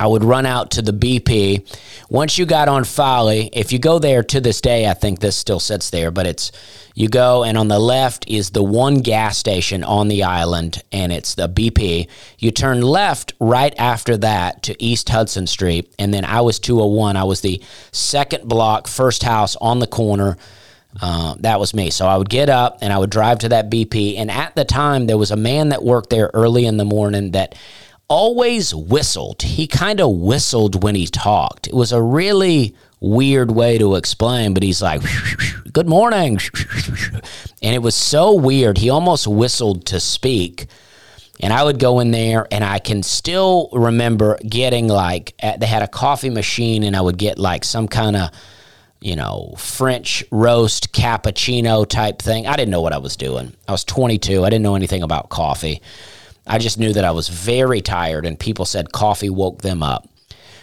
[0.00, 1.78] I would run out to the BP.
[2.08, 5.36] Once you got on Folly, if you go there to this day, I think this
[5.36, 6.52] still sits there, but it's
[6.94, 11.12] you go and on the left is the one gas station on the island and
[11.12, 12.08] it's the BP.
[12.38, 17.16] You turn left right after that to East Hudson Street and then I was 201.
[17.16, 20.38] I was the second block, first house on the corner.
[21.00, 21.90] Uh, that was me.
[21.90, 24.16] So I would get up and I would drive to that BP.
[24.16, 27.32] And at the time, there was a man that worked there early in the morning
[27.32, 27.54] that
[28.10, 29.40] always whistled.
[29.40, 31.68] He kind of whistled when he talked.
[31.68, 35.00] It was a really weird way to explain, but he's like,
[35.72, 36.38] Good morning.
[37.62, 38.78] And it was so weird.
[38.78, 40.66] He almost whistled to speak.
[41.40, 45.82] And I would go in there, and I can still remember getting like, they had
[45.82, 48.30] a coffee machine, and I would get like some kind of,
[49.02, 52.46] you know, French roast cappuccino type thing.
[52.46, 53.54] I didn't know what I was doing.
[53.68, 54.42] I was 22.
[54.42, 55.82] I didn't know anything about coffee.
[56.46, 60.08] I just knew that I was very tired, and people said coffee woke them up.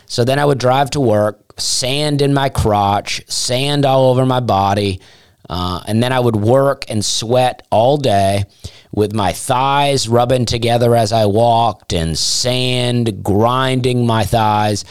[0.05, 4.39] So then I would drive to work, sand in my crotch, sand all over my
[4.39, 5.01] body,
[5.49, 8.45] uh, and then I would work and sweat all day
[8.91, 14.86] with my thighs rubbing together as I walked and sand grinding my thighs.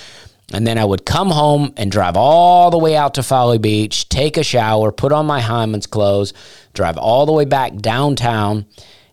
[0.53, 4.09] And then I would come home and drive all the way out to Folly Beach,
[4.09, 6.32] take a shower, put on my Hyman's clothes,
[6.72, 8.66] drive all the way back downtown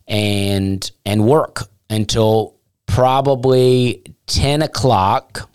[0.07, 5.49] and and work until probably 10 o'clock.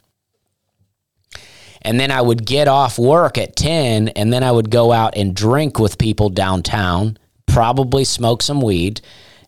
[1.82, 5.16] And then I would get off work at 10 and then I would go out
[5.16, 9.00] and drink with people downtown, probably smoke some weed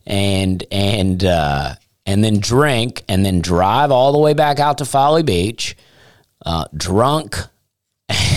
[0.07, 1.75] and and uh,
[2.07, 5.77] and then drink and then drive all the way back out to Folly Beach,
[6.47, 7.37] uh, drunk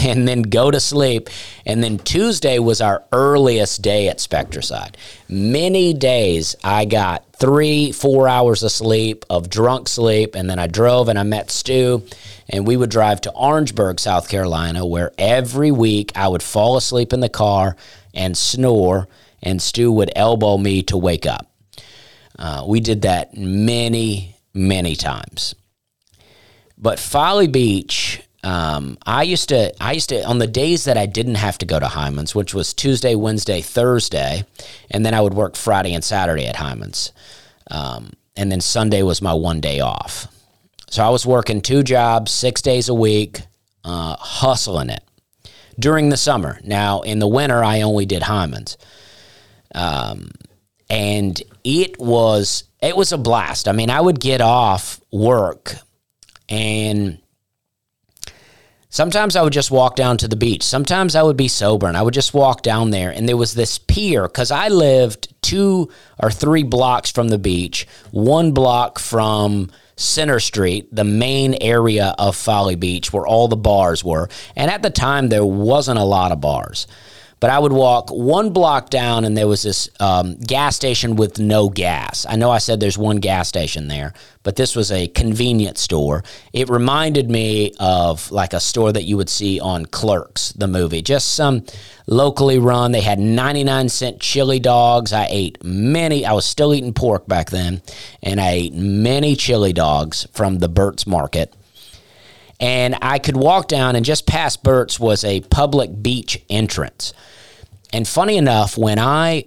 [0.07, 1.29] and then go to sleep.
[1.65, 4.95] And then Tuesday was our earliest day at Spectracide.
[5.29, 10.67] Many days I got three, four hours of sleep, of drunk sleep, and then I
[10.67, 12.03] drove and I met Stu,
[12.49, 17.13] and we would drive to Orangeburg, South Carolina, where every week I would fall asleep
[17.13, 17.75] in the car
[18.13, 19.07] and snore,
[19.41, 21.49] and Stu would elbow me to wake up.
[22.37, 25.55] Uh, we did that many, many times.
[26.77, 31.05] But Folly Beach, um, I used to, I used to, on the days that I
[31.05, 34.45] didn't have to go to Hyman's, which was Tuesday, Wednesday, Thursday,
[34.91, 37.11] and then I would work Friday and Saturday at Hyman's.
[37.71, 40.27] Um, and then Sunday was my one day off.
[40.89, 43.41] So I was working two jobs, six days a week,
[43.83, 45.03] uh, hustling it
[45.79, 46.59] during the summer.
[46.63, 48.77] Now, in the winter, I only did Hyman's.
[49.73, 50.31] Um,
[50.89, 53.67] and it was it was a blast.
[53.67, 55.75] I mean, I would get off work
[56.49, 57.17] and
[58.93, 60.61] sometimes I would just walk down to the beach.
[60.61, 63.55] Sometimes I would be sober and I would just walk down there and there was
[63.55, 65.89] this pier cuz I lived 2
[66.21, 72.35] or 3 blocks from the beach, one block from Center Street, the main area of
[72.35, 74.29] Folly Beach where all the bars were.
[74.55, 76.85] And at the time there wasn't a lot of bars
[77.43, 81.39] but I would walk one block down and there was this um, gas station with
[81.39, 82.25] no gas.
[82.25, 84.13] I know I said there's one gas station there,
[84.43, 86.23] but this was a convenience store.
[86.53, 91.01] It reminded me of like a store that you would see on Clerks, the movie,
[91.01, 91.65] just some
[92.07, 92.93] locally run.
[92.93, 95.11] They had 99 cent chili dogs.
[95.11, 97.81] I ate many, I was still eating pork back then,
[98.21, 101.53] and I ate many chili dogs from the Bert's Market
[102.59, 107.13] and I could walk down and just past Bert's was a public beach entrance.
[107.91, 109.45] And funny enough, when I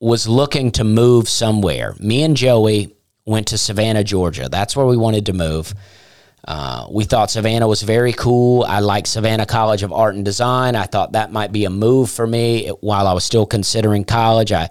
[0.00, 4.48] was looking to move somewhere, me and Joey went to Savannah, Georgia.
[4.48, 5.74] That's where we wanted to move.
[6.46, 8.64] Uh, we thought Savannah was very cool.
[8.64, 10.76] I liked Savannah College of Art and Design.
[10.76, 14.52] I thought that might be a move for me while I was still considering college.
[14.52, 14.70] I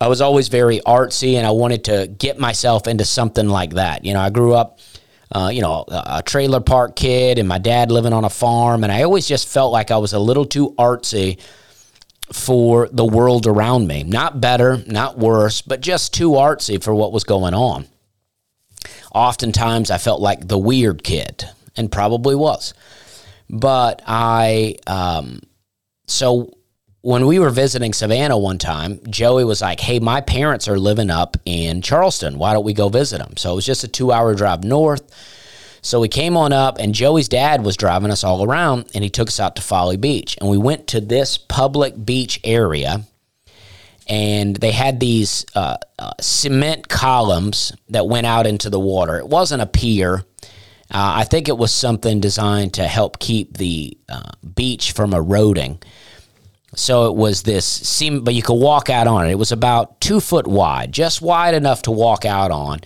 [0.00, 4.04] I was always very artsy and I wanted to get myself into something like that.
[4.04, 4.78] You know, I grew up
[5.30, 8.82] uh, you know, a trailer park kid and my dad living on a farm.
[8.82, 11.38] And I always just felt like I was a little too artsy
[12.32, 14.04] for the world around me.
[14.04, 17.86] Not better, not worse, but just too artsy for what was going on.
[19.14, 21.44] Oftentimes I felt like the weird kid
[21.76, 22.74] and probably was.
[23.50, 25.40] But I, um,
[26.06, 26.57] so
[27.08, 31.08] when we were visiting Savannah one time, Joey was like, Hey, my parents are living
[31.08, 32.36] up in Charleston.
[32.36, 33.38] Why don't we go visit them?
[33.38, 35.10] So it was just a two hour drive north.
[35.80, 39.08] So we came on up, and Joey's dad was driving us all around, and he
[39.08, 40.36] took us out to Folly Beach.
[40.38, 43.04] And we went to this public beach area,
[44.06, 49.16] and they had these uh, uh, cement columns that went out into the water.
[49.16, 50.24] It wasn't a pier.
[50.90, 55.80] Uh, I think it was something designed to help keep the uh, beach from eroding.
[56.74, 59.30] So it was this seam, but you could walk out on it.
[59.30, 62.80] It was about two foot wide, just wide enough to walk out on.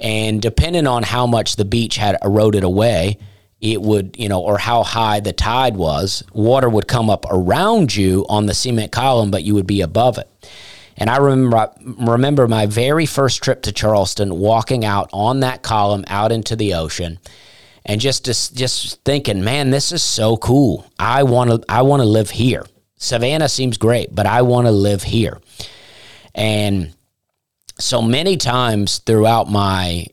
[0.00, 3.18] And depending on how much the beach had eroded away,
[3.60, 7.94] it would, you know, or how high the tide was, water would come up around
[7.94, 10.28] you on the cement column, but you would be above it.
[10.96, 16.04] And I remember remember my very first trip to Charleston, walking out on that column
[16.08, 17.18] out into the ocean,
[17.84, 20.90] and just just, just thinking, man, this is so cool.
[20.98, 22.64] I want to I want to live here.
[22.98, 25.40] Savannah seems great, but I want to live here.
[26.34, 26.94] And
[27.78, 30.06] so many times throughout my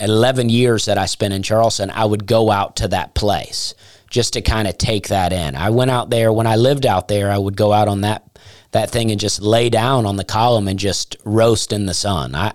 [0.00, 3.74] 11 years that I spent in Charleston, I would go out to that place
[4.08, 5.56] just to kind of take that in.
[5.56, 8.24] I went out there when I lived out there, I would go out on that
[8.72, 12.34] that thing and just lay down on the column and just roast in the sun.
[12.34, 12.52] I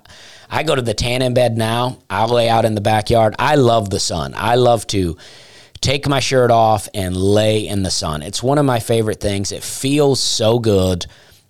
[0.50, 1.98] I go to the tanning bed now.
[2.10, 3.36] I lay out in the backyard.
[3.40, 4.34] I love the sun.
[4.38, 5.18] I love to
[5.84, 8.22] take my shirt off and lay in the sun.
[8.22, 9.52] It's one of my favorite things.
[9.52, 11.06] It feels so good.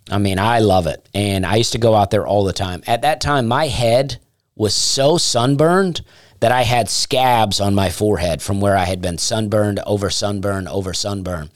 [0.09, 1.07] I mean, I love it.
[1.13, 2.83] And I used to go out there all the time.
[2.87, 4.17] At that time, my head
[4.55, 6.01] was so sunburned
[6.39, 10.67] that I had scabs on my forehead from where I had been sunburned over sunburn
[10.67, 11.49] over sunburn.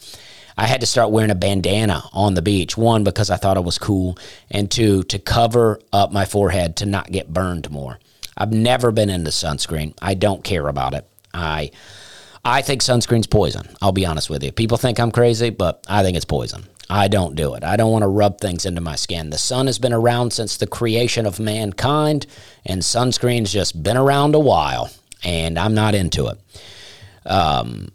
[0.58, 2.78] I had to start wearing a bandana on the beach.
[2.78, 4.18] One, because I thought it was cool,
[4.50, 8.00] and two, to cover up my forehead to not get burned more.
[8.36, 9.94] I've never been into sunscreen.
[10.02, 11.08] I don't care about it.
[11.34, 11.72] I
[12.48, 13.68] I think sunscreen's poison.
[13.82, 14.54] I'll be honest with you.
[14.54, 16.66] People think I'm crazy, but I think it's poison.
[16.90, 17.64] I don't do it.
[17.66, 19.32] I don't want to rub things into my skin.
[19.32, 22.26] The sun has been around since the creation of mankind,
[22.66, 24.90] and sunscreen's just been around a while,
[25.26, 26.40] and I'm not into it.
[27.30, 27.90] Um,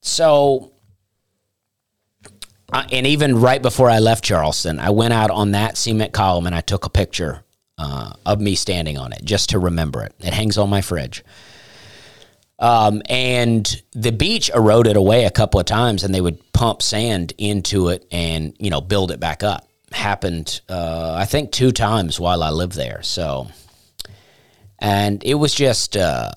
[0.00, 0.72] so,
[2.72, 6.46] uh, and even right before I left Charleston, I went out on that cement column
[6.46, 7.44] and I took a picture
[7.78, 10.14] uh, of me standing on it just to remember it.
[10.18, 11.22] It hangs on my fridge.
[12.62, 17.32] Um, and the beach eroded away a couple of times, and they would pump sand
[17.36, 19.68] into it and you know build it back up.
[19.90, 23.02] Happened, uh, I think, two times while I lived there.
[23.02, 23.48] So,
[24.78, 25.96] and it was just.
[25.96, 26.30] Uh,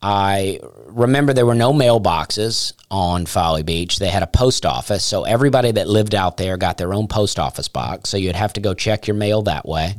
[0.00, 3.98] I remember there were no mailboxes on Folly Beach.
[3.98, 7.40] They had a post office, so everybody that lived out there got their own post
[7.40, 8.08] office box.
[8.08, 9.96] So you'd have to go check your mail that way.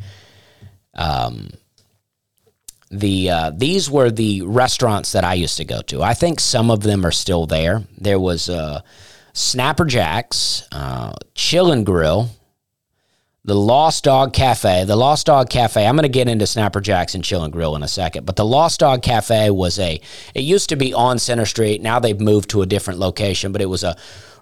[0.95, 1.49] Um,
[2.91, 6.01] the uh, these were the restaurants that I used to go to.
[6.01, 7.83] I think some of them are still there.
[7.97, 8.81] There was uh,
[9.33, 12.29] Snapper Jacks, uh, Chill and Grill,
[13.45, 14.85] the Lost Dog Cafe.
[14.85, 15.85] The Lost Dog Cafe.
[15.85, 18.35] I'm going to get into Snapper Jacks and Chill and Grill in a second, but
[18.35, 20.01] the Lost Dog Cafe was a.
[20.35, 21.81] It used to be on Center Street.
[21.81, 23.95] Now they've moved to a different location, but it was a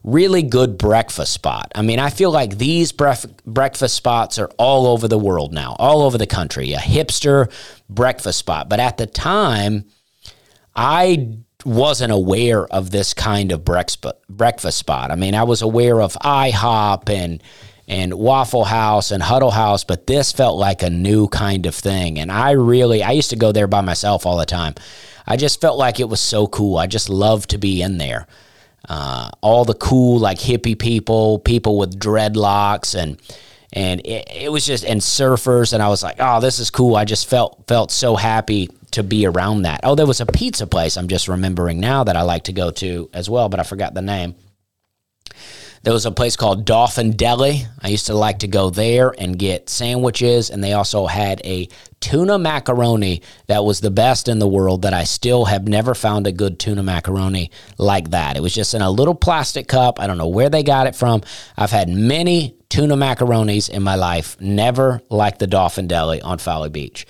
[0.07, 1.69] really good breakfast spot.
[1.75, 5.75] I mean, I feel like these bref- breakfast spots are all over the world now,
[5.79, 7.51] all over the country, a hipster
[7.89, 8.69] breakfast spot.
[8.69, 9.83] But at the time,
[10.73, 15.11] I wasn't aware of this kind of breakfast spot.
[15.11, 17.43] I mean, I was aware of IHOP and
[17.89, 22.19] and Waffle House and Huddle House, but this felt like a new kind of thing.
[22.19, 24.75] And I really, I used to go there by myself all the time.
[25.25, 26.77] I just felt like it was so cool.
[26.77, 28.27] I just loved to be in there
[28.87, 33.21] uh, all the cool like hippie people, people with dreadlocks, and
[33.73, 36.95] and it, it, was just and surfers, and I was like, oh, this is cool.
[36.95, 39.81] I just felt felt so happy to be around that.
[39.83, 42.71] Oh, there was a pizza place I'm just remembering now that I like to go
[42.71, 44.35] to as well, but I forgot the name.
[45.87, 47.65] There was a place called Dolphin Deli.
[47.79, 51.69] I used to like to go there and get sandwiches, and they also had a
[52.01, 56.27] tuna macaroni that was the best in the world that I still have never found
[56.27, 58.35] a good tuna macaroni like that.
[58.35, 59.97] It was just in a little plastic cup.
[60.01, 61.21] I don't know where they got it from.
[61.55, 66.69] I've had many tuna macaronis in my life, never like the Dolphin Deli on Folly
[66.69, 67.07] Beach.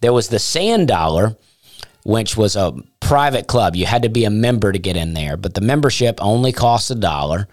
[0.00, 1.36] There was the Sand Dollar
[2.04, 3.76] which was a private club.
[3.76, 6.90] You had to be a member to get in there, but the membership only cost
[6.90, 7.46] a dollar.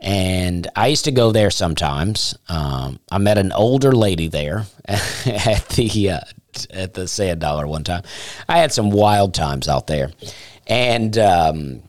[0.00, 2.36] And I used to go there sometimes.
[2.48, 6.20] Um, I met an older lady there at the uh,
[6.70, 8.02] at the Sand Dollar one time.
[8.48, 10.10] I had some wild times out there,
[10.66, 11.82] and um,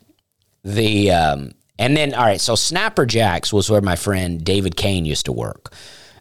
[0.64, 2.42] the um, and then all right.
[2.42, 5.74] So Snapper Jacks was where my friend David Kane used to work.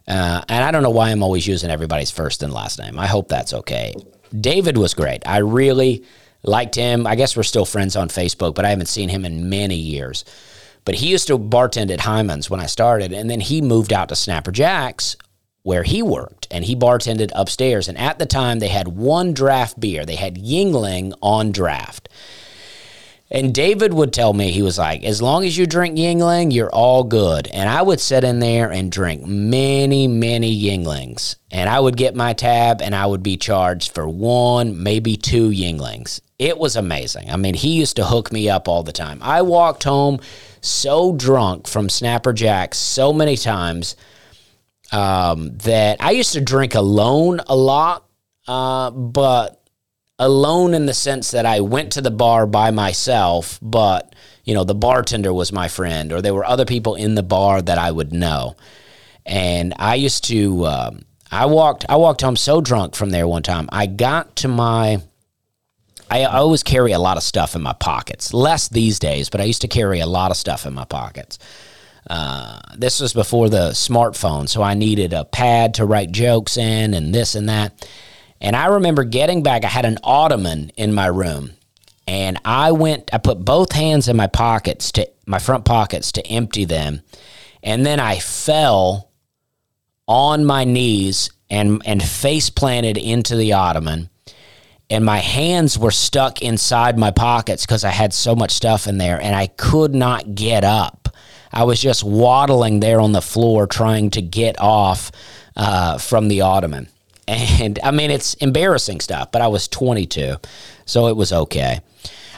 [0.07, 2.97] Uh, and I don't know why I'm always using everybody's first and last name.
[2.99, 3.93] I hope that's okay.
[4.37, 5.27] David was great.
[5.27, 6.03] I really
[6.43, 7.05] liked him.
[7.05, 10.25] I guess we're still friends on Facebook, but I haven't seen him in many years.
[10.83, 14.09] But he used to bartend at Hyman's when I started, and then he moved out
[14.09, 15.15] to Snapper Jacks
[15.63, 17.87] where he worked, and he bartended upstairs.
[17.87, 20.05] And at the time, they had one draft beer.
[20.05, 22.09] They had Yuengling on draft.
[23.33, 26.73] And David would tell me, he was like, as long as you drink Yuengling, you're
[26.73, 27.47] all good.
[27.47, 31.37] And I would sit in there and drink many, many Yuenglings.
[31.49, 35.49] And I would get my tab and I would be charged for one, maybe two
[35.49, 36.19] Yuenglings.
[36.39, 37.29] It was amazing.
[37.29, 39.19] I mean, he used to hook me up all the time.
[39.21, 40.19] I walked home
[40.61, 43.95] so drunk from Snapper Jacks so many times
[44.91, 48.05] um, that I used to drink alone a lot,
[48.47, 49.61] uh, but
[50.19, 54.63] alone in the sense that I went to the bar by myself, but you know
[54.63, 57.91] the bartender was my friend, or there were other people in the bar that I
[57.91, 58.55] would know,
[59.25, 60.65] and I used to.
[60.65, 61.01] Um,
[61.33, 61.85] I walked.
[61.87, 63.69] I walked home so drunk from there one time.
[63.71, 65.01] I got to my
[66.11, 68.33] I, always carry a lot of stuff in my pockets.
[68.33, 71.39] Less these days, but I used to carry a lot of stuff in my pockets.
[72.09, 76.93] Uh, this was before the smartphone, so I needed a pad to write jokes in
[76.93, 77.87] and this and that.
[78.41, 81.51] And I remember getting back, I had an ottoman in my room.
[82.07, 86.27] And I went, I put both hands in my pockets to my front pockets to
[86.27, 87.03] empty them.
[87.63, 89.11] And then I fell
[90.07, 94.09] on my knees and, and face planted into the ottoman
[94.91, 98.97] and my hands were stuck inside my pockets because I had so much stuff in
[98.97, 101.07] there and I could not get up.
[101.51, 105.13] I was just waddling there on the floor trying to get off
[105.55, 106.87] uh, from the ottoman.
[107.27, 110.35] And I mean, it's embarrassing stuff, but I was 22,
[110.85, 111.79] so it was okay.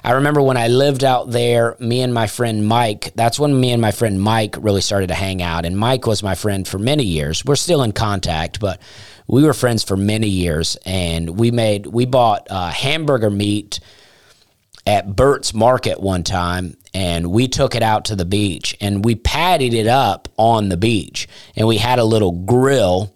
[0.04, 3.72] I remember when I lived out there, me and my friend Mike, that's when me
[3.72, 5.66] and my friend Mike really started to hang out.
[5.66, 7.44] And Mike was my friend for many years.
[7.44, 8.80] We're still in contact, but
[9.28, 13.80] we were friends for many years, and we made we bought uh, hamburger meat
[14.86, 19.16] at Bert's Market one time, and we took it out to the beach, and we
[19.16, 23.14] patted it up on the beach, and we had a little grill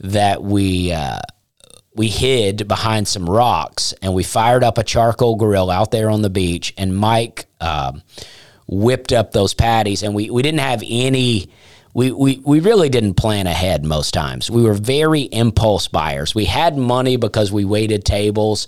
[0.00, 0.92] that we.
[0.92, 1.20] Uh,
[1.92, 6.22] we hid behind some rocks and we fired up a charcoal grill out there on
[6.22, 8.00] the beach and mike um,
[8.68, 11.50] whipped up those patties and we, we didn't have any
[11.94, 14.50] we, we, we really didn't plan ahead most times.
[14.50, 16.34] We were very impulse buyers.
[16.34, 18.66] We had money because we waited tables.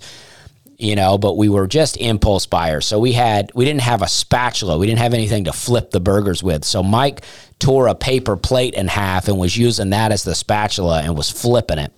[0.77, 2.85] you know, but we were just impulse buyers.
[2.85, 4.77] So we had we didn't have a spatula.
[4.77, 6.65] We didn't have anything to flip the burgers with.
[6.65, 7.23] So Mike
[7.59, 11.29] tore a paper plate in half and was using that as the spatula and was
[11.29, 11.93] flipping it.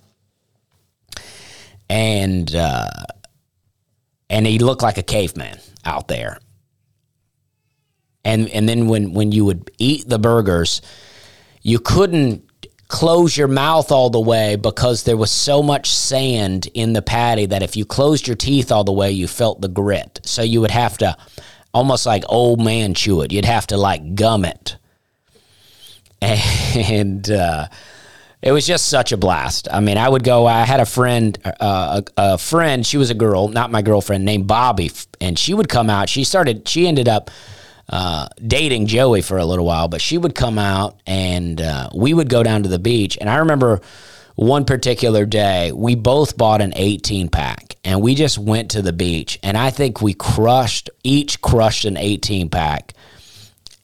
[1.89, 2.89] And uh,
[4.29, 6.39] and he looked like a caveman out there.
[8.23, 10.81] And and then when when you would eat the burgers,
[11.65, 12.47] you couldn't
[12.89, 17.47] close your mouth all the way because there was so much sand in the patty
[17.47, 20.19] that if you closed your teeth all the way, you felt the grit.
[20.23, 21.17] So you would have to
[21.73, 23.31] almost like old man chew it.
[23.31, 24.77] You'd have to like gum it.
[26.75, 27.67] And uh,
[28.43, 29.67] it was just such a blast.
[29.71, 30.45] I mean, I would go.
[30.45, 32.85] I had a friend, uh, a, a friend.
[32.85, 36.09] She was a girl, not my girlfriend, named Bobby, and she would come out.
[36.09, 36.67] She started.
[36.67, 37.31] She ended up
[37.89, 42.13] uh, dating Joey for a little while, but she would come out and uh, we
[42.13, 43.17] would go down to the beach.
[43.19, 43.81] And I remember
[44.35, 48.93] one particular day, we both bought an 18 pack and we just went to the
[48.93, 49.39] beach.
[49.43, 52.93] And I think we crushed, each crushed an 18 pack.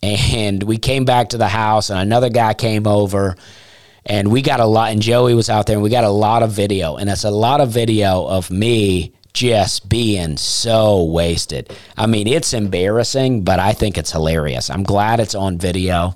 [0.04, 3.36] And we came back to the house, and another guy came over
[4.06, 6.44] and we got a lot and joey was out there and we got a lot
[6.44, 11.76] of video and it's a lot of video of me just being so wasted.
[11.98, 14.70] I mean, it's embarrassing, but I think it's hilarious.
[14.70, 16.16] I'm glad it's on video.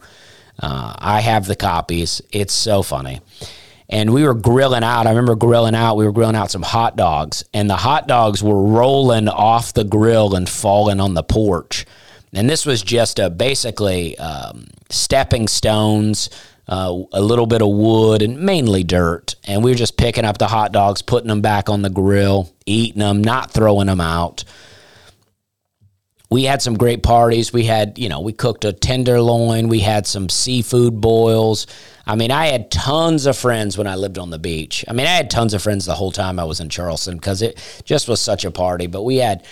[0.59, 2.21] Uh, I have the copies.
[2.31, 3.21] It's so funny.
[3.87, 5.05] And we were grilling out.
[5.05, 5.95] I remember grilling out.
[5.95, 9.83] We were grilling out some hot dogs, and the hot dogs were rolling off the
[9.83, 11.85] grill and falling on the porch.
[12.33, 16.29] And this was just a basically um, stepping stones
[16.67, 19.35] uh, a little bit of wood, and mainly dirt.
[19.45, 22.51] And we were just picking up the hot dogs, putting them back on the grill,
[22.65, 24.43] eating them, not throwing them out.
[26.31, 27.53] We had some great parties.
[27.53, 29.67] We had, you know, we cooked a tenderloin.
[29.67, 31.67] We had some seafood boils.
[32.07, 34.83] I mean, I had tons of friends when I lived on the beach.
[34.87, 37.43] I mean, I had tons of friends the whole time I was in Charleston because
[37.43, 38.87] it just was such a party.
[38.87, 39.45] But we had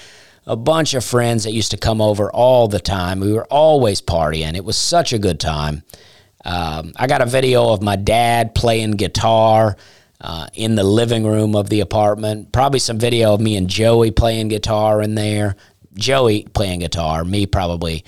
[0.45, 3.19] a bunch of friends that used to come over all the time.
[3.19, 4.55] We were always partying.
[4.55, 5.83] It was such a good time.
[6.45, 9.77] Um, I got a video of my dad playing guitar
[10.19, 12.51] uh, in the living room of the apartment.
[12.51, 15.55] Probably some video of me and Joey playing guitar in there.
[15.93, 18.03] Joey playing guitar, me probably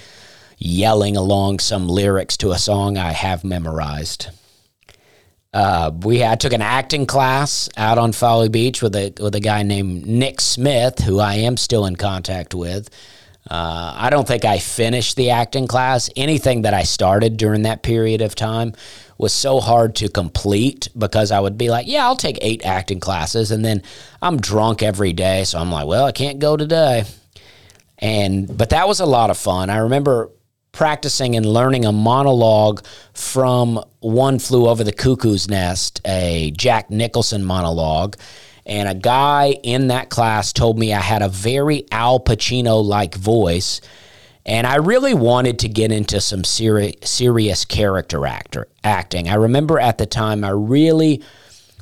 [0.58, 4.30] yelling along some lyrics to a song I have memorized.
[5.54, 9.36] Uh, we had, I took an acting class out on Folly Beach with a with
[9.36, 12.90] a guy named Nick Smith, who I am still in contact with.
[13.50, 16.10] Uh, I don't think I finished the acting class.
[16.16, 18.74] Anything that I started during that period of time
[19.18, 23.00] was so hard to complete because I would be like, yeah, I'll take eight acting
[23.00, 23.52] classes.
[23.52, 23.84] And then
[24.22, 25.44] I'm drunk every day.
[25.44, 27.06] So I'm like, well, I can't go today.
[28.00, 29.70] And, but that was a lot of fun.
[29.70, 30.32] I remember
[30.72, 37.46] practicing and learning a monologue from One Flew Over the Cuckoo's Nest, a Jack Nicholson
[37.46, 38.18] monologue.
[38.66, 43.16] And a guy in that class told me I had a very Al Pacino like
[43.16, 43.82] voice.
[44.46, 49.28] And I really wanted to get into some seri- serious character actor acting.
[49.28, 51.24] I remember at the time I really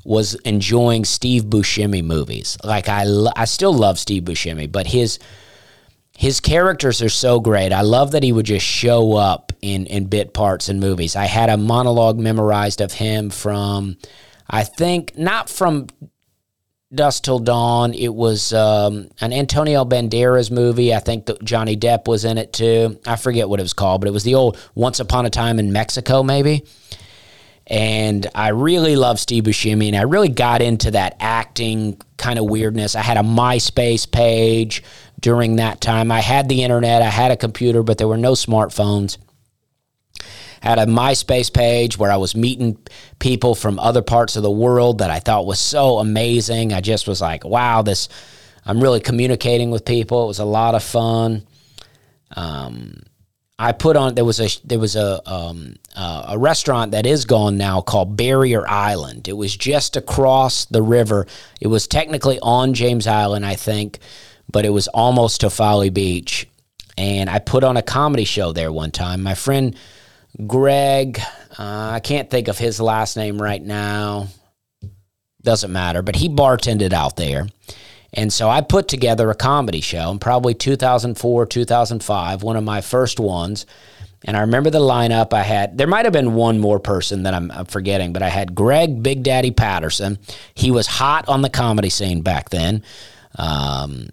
[0.05, 2.57] was enjoying Steve Buscemi movies.
[2.63, 5.19] Like I, lo- I still love Steve Buscemi, but his
[6.15, 7.73] his characters are so great.
[7.73, 11.15] I love that he would just show up in in bit parts in movies.
[11.15, 13.97] I had a monologue memorized of him from,
[14.47, 15.87] I think not from
[16.93, 17.93] Dusk Till Dawn.
[17.93, 20.93] It was um, an Antonio Banderas movie.
[20.93, 22.99] I think Johnny Depp was in it too.
[23.05, 25.59] I forget what it was called, but it was the old Once Upon a Time
[25.59, 26.65] in Mexico, maybe.
[27.65, 32.45] And I really love Steve Buscemi, and I really got into that acting kind of
[32.45, 32.95] weirdness.
[32.95, 34.83] I had a MySpace page
[35.19, 36.11] during that time.
[36.11, 39.17] I had the internet, I had a computer, but there were no smartphones
[40.63, 42.77] had a MySpace page where I was meeting
[43.19, 46.71] people from other parts of the world that I thought was so amazing.
[46.71, 48.07] I just was like, wow, this,
[48.65, 50.23] I'm really communicating with people.
[50.23, 51.45] It was a lot of fun.
[52.33, 52.93] Um,
[53.59, 57.25] I put on there was a there was a um, uh, a restaurant that is
[57.25, 59.27] gone now called Barrier Island.
[59.27, 61.27] It was just across the river.
[61.59, 63.99] It was technically on James Island, I think,
[64.49, 66.47] but it was almost to Folly Beach.
[66.97, 69.21] And I put on a comedy show there one time.
[69.21, 69.75] My friend
[70.47, 71.19] Greg,
[71.59, 74.27] uh, I can't think of his last name right now.
[75.41, 77.47] Doesn't matter, but he bartended out there.
[78.13, 82.81] And so I put together a comedy show in probably 2004, 2005, one of my
[82.81, 83.65] first ones.
[84.25, 85.77] And I remember the lineup I had.
[85.77, 89.03] There might have been one more person that I'm, I'm, forgetting, but I had Greg
[89.03, 90.17] Big Daddy Patterson.
[90.55, 92.83] He was hot on the comedy scene back then.
[93.35, 94.09] Um,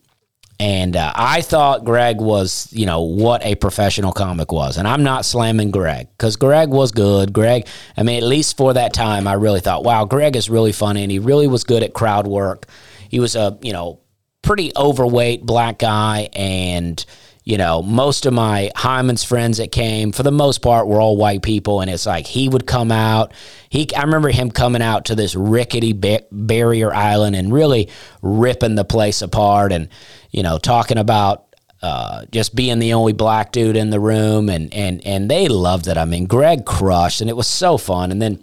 [0.61, 4.77] and uh, I thought Greg was, you know, what a professional comic was.
[4.77, 7.33] And I'm not slamming Greg because Greg was good.
[7.33, 10.73] Greg, I mean, at least for that time, I really thought, wow, Greg is really
[10.73, 12.67] funny and he really was good at crowd work.
[13.09, 14.01] He was a, you know,
[14.43, 17.03] pretty overweight black guy, and
[17.45, 21.17] you know, most of my Hyman's friends that came, for the most part, were all
[21.17, 23.33] white people, and it's like he would come out.
[23.71, 27.89] He, I remember him coming out to this rickety ba- barrier island and really
[28.21, 29.89] ripping the place apart, and
[30.31, 31.47] you know, talking about
[31.83, 35.87] uh, just being the only black dude in the room, and and and they loved
[35.87, 35.97] it.
[35.97, 38.13] I mean, Greg crushed, and it was so fun.
[38.13, 38.39] And then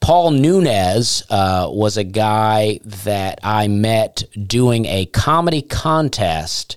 [0.00, 6.76] Paul Nunez uh, was a guy that I met doing a comedy contest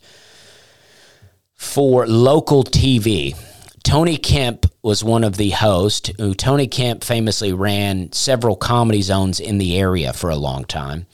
[1.65, 3.35] for local TV.
[3.83, 6.09] Tony Kemp was one of the hosts.
[6.37, 11.05] Tony Kemp famously ran several comedy zones in the area for a long time,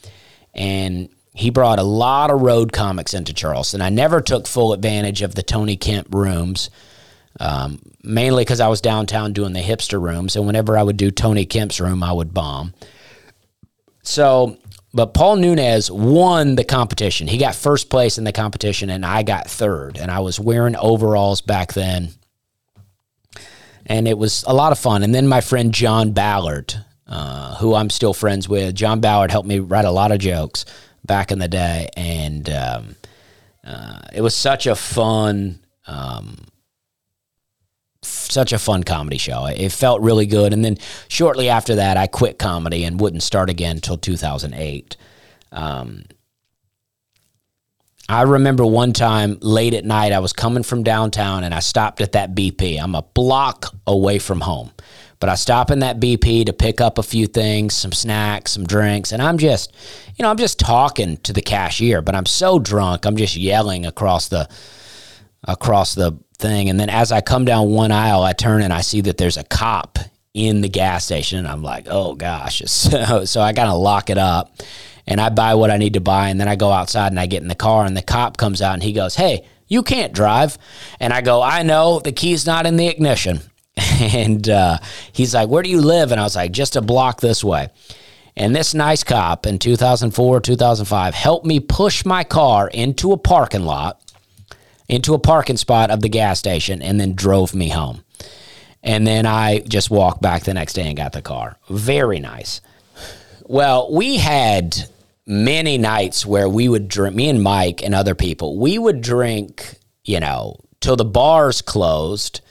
[0.54, 3.82] and he brought a lot of road comics into Charleston.
[3.82, 6.70] I never took full advantage of the Tony Kemp rooms,
[7.40, 11.10] um, mainly because I was downtown doing the hipster rooms, and whenever I would do
[11.10, 12.74] Tony Kemp's room, I would bomb.
[14.02, 14.58] So,
[14.94, 17.26] but Paul Nunez won the competition.
[17.26, 19.98] He got first place in the competition, and I got third.
[19.98, 22.10] And I was wearing overalls back then,
[23.86, 25.02] and it was a lot of fun.
[25.02, 26.74] And then my friend John Ballard,
[27.06, 30.66] uh, who I'm still friends with, John Ballard helped me write a lot of jokes
[31.04, 32.96] back in the day, and um,
[33.64, 36.36] uh, it was such a fun, um,
[38.02, 39.46] such a fun comedy show.
[39.46, 40.78] It felt really good, and then
[41.08, 44.96] shortly after that, I quit comedy and wouldn't start again until 2008.
[45.52, 46.04] Um,
[48.08, 52.00] I remember one time late at night, I was coming from downtown and I stopped
[52.00, 52.82] at that BP.
[52.82, 54.72] I'm a block away from home.
[55.20, 58.66] But I stop in that BP to pick up a few things, some snacks, some
[58.66, 59.72] drinks, and I'm just,
[60.16, 63.86] you know, I'm just talking to the cashier, but I'm so drunk, I'm just yelling
[63.86, 64.48] across the
[65.44, 66.68] across the thing.
[66.68, 69.38] And then as I come down one aisle, I turn and I see that there's
[69.38, 69.98] a cop
[70.34, 72.62] in the gas station, and I'm like, oh gosh.
[72.66, 74.54] So so I gotta lock it up
[75.06, 77.26] and I buy what I need to buy, and then I go outside and I
[77.26, 80.12] get in the car, and the cop comes out and he goes, Hey, you can't
[80.12, 80.58] drive.
[81.00, 83.40] And I go, I know, the key's not in the ignition.
[83.76, 84.78] and uh,
[85.12, 86.12] he's like, Where do you live?
[86.12, 87.68] And I was like, Just a block this way.
[88.36, 93.64] And this nice cop in 2004, 2005 helped me push my car into a parking
[93.64, 94.01] lot,
[94.92, 98.04] into a parking spot of the gas station, and then drove me home.
[98.82, 101.56] And then I just walked back the next day and got the car.
[101.70, 102.60] Very nice.
[103.44, 104.76] Well, we had
[105.26, 109.78] many nights where we would drink, me and Mike and other people, we would drink,
[110.04, 112.42] you know, till the bars closed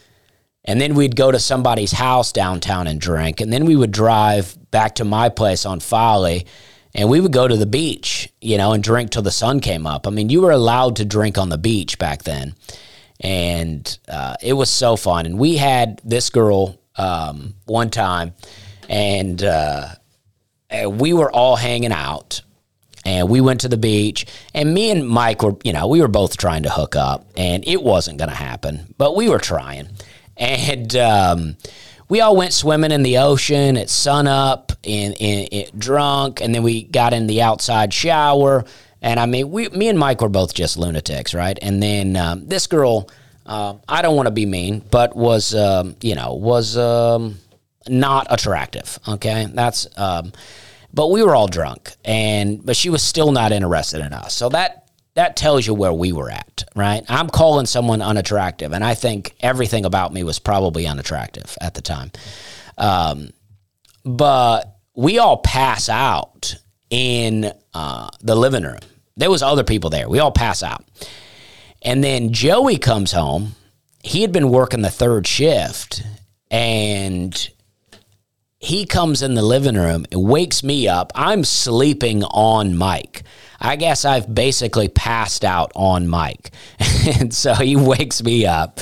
[0.65, 3.41] and then we'd go to somebody's house downtown and drink.
[3.41, 6.45] And then we would drive back to my place on Folly
[6.93, 9.87] and we would go to the beach, you know, and drink till the sun came
[9.87, 10.07] up.
[10.07, 12.55] I mean, you were allowed to drink on the beach back then.
[13.19, 15.25] And uh, it was so fun.
[15.25, 18.33] And we had this girl um, one time,
[18.89, 19.89] and uh,
[20.89, 22.41] we were all hanging out.
[23.03, 26.07] And we went to the beach, and me and Mike were, you know, we were
[26.07, 29.87] both trying to hook up, and it wasn't going to happen, but we were trying
[30.41, 31.55] and um,
[32.11, 36.83] we all went swimming in the ocean at sunup and, and, drunk, and then we
[36.83, 38.65] got in the outside shower.
[39.01, 41.57] And I mean, we, me and Mike were both just lunatics, right?
[41.61, 43.09] And then um, this girl,
[43.45, 47.39] uh, I don't want to be mean, but was, um, you know, was um,
[47.87, 48.99] not attractive.
[49.07, 49.87] Okay, that's.
[49.95, 50.33] Um,
[50.93, 54.33] but we were all drunk, and but she was still not interested in us.
[54.33, 54.80] So that
[55.13, 57.03] that tells you where we were at, right?
[57.09, 61.81] I'm calling someone unattractive, and I think everything about me was probably unattractive at the
[61.81, 62.11] time.
[62.77, 63.31] Um,
[64.05, 66.55] but we all pass out
[66.89, 68.79] in uh, the living room.
[69.17, 70.07] There was other people there.
[70.07, 70.85] We all pass out,
[71.81, 73.55] and then Joey comes home.
[74.03, 76.03] He had been working the third shift,
[76.49, 77.49] and
[78.59, 81.11] he comes in the living room and wakes me up.
[81.15, 83.23] I'm sleeping on Mike.
[83.61, 86.51] I guess I've basically passed out on Mike.
[87.19, 88.79] and so he wakes me up.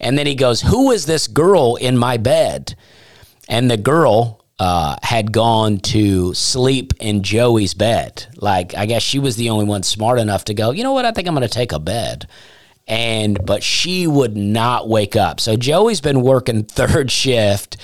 [0.00, 2.74] And then he goes, Who is this girl in my bed?
[3.48, 8.26] And the girl uh, had gone to sleep in Joey's bed.
[8.36, 11.04] Like, I guess she was the only one smart enough to go, You know what?
[11.04, 12.28] I think I'm going to take a bed.
[12.86, 15.40] And, but she would not wake up.
[15.40, 17.76] So Joey's been working third shift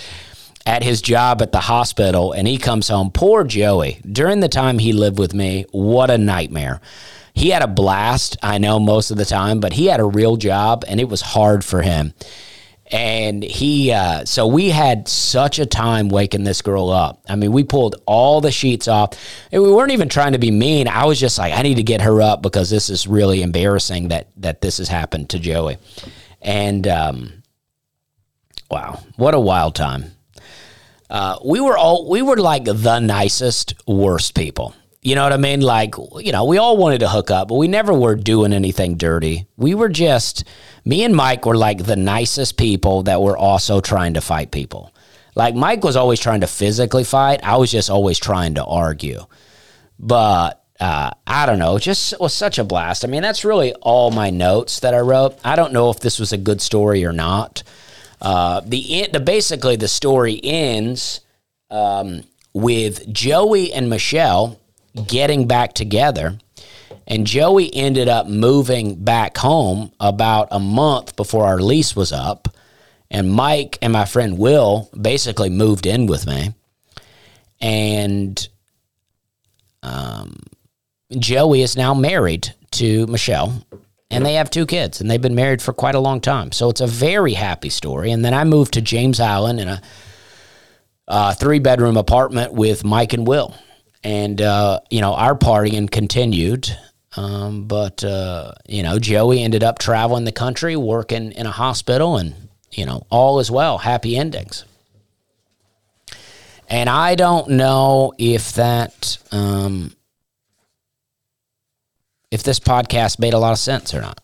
[0.67, 3.11] at his job at the hospital and he comes home.
[3.11, 4.01] Poor Joey.
[4.11, 6.81] During the time he lived with me, what a nightmare.
[7.35, 10.37] He had a blast, I know, most of the time, but he had a real
[10.37, 12.15] job and it was hard for him.
[12.91, 17.23] And he, uh, so we had such a time waking this girl up.
[17.29, 19.19] I mean, we pulled all the sheets off
[19.51, 20.87] and we weren't even trying to be mean.
[20.87, 24.09] I was just like, I need to get her up because this is really embarrassing
[24.09, 25.79] that, that this has happened to Joey.
[26.41, 27.43] And, um,
[28.71, 30.15] wow, what a wild time.
[31.15, 34.75] Uh, we were all we were like the nicest worst people
[35.07, 35.61] You know what I mean?
[35.61, 38.97] Like, you know, we all wanted to hook up, but we never were doing anything
[38.97, 39.47] dirty.
[39.59, 40.45] We were just,
[40.87, 44.95] me and Mike were like the nicest people that were also trying to fight people.
[45.35, 47.41] Like, Mike was always trying to physically fight.
[47.45, 49.27] I was just always trying to argue.
[49.99, 53.05] But uh, I don't know, just was such a blast.
[53.05, 55.39] I mean, that's really all my notes that I wrote.
[55.45, 57.63] I don't know if this was a good story or not.
[58.25, 61.21] Uh, the, the basically the story ends
[61.71, 62.23] um,
[62.55, 64.59] with Joey and Michelle
[65.07, 66.39] getting back together.
[67.07, 72.49] And Joey ended up moving back home about a month before our lease was up.
[73.11, 76.55] And Mike and my friend Will basically moved in with me.
[77.61, 78.49] And
[79.83, 80.41] um,
[81.19, 83.63] Joey is now married to Michelle.
[84.11, 86.53] And they have two kids, and they've been married for quite a long time.
[86.53, 88.13] So it's a very happy story.
[88.13, 89.83] And then I moved to James Island in a
[91.09, 93.55] uh, three bedroom apartment with Mike and Will
[94.05, 96.77] and uh, you know our partying continued.
[97.17, 102.17] Um, but uh, you know, Joey ended up traveling the country, working in a hospital,
[102.17, 102.35] and
[102.73, 103.79] you know, all is well.
[103.79, 104.65] Happy endings.
[106.69, 109.95] And I don't know if that, um,
[112.35, 114.21] if this podcast made a lot of sense or not.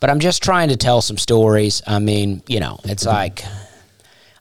[0.00, 1.82] But I'm just trying to tell some stories.
[1.86, 3.44] I mean, you know, it's like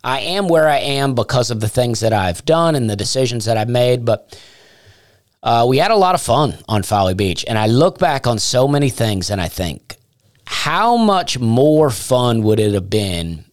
[0.02, 3.46] I am where I am because of the things that I've done and the decisions
[3.46, 4.06] that I've made.
[4.06, 4.42] But
[5.44, 7.44] uh, we had a lot of fun on Folly Beach.
[7.46, 9.98] And I look back on so many things and I think,
[10.46, 13.44] how much more fun would it have been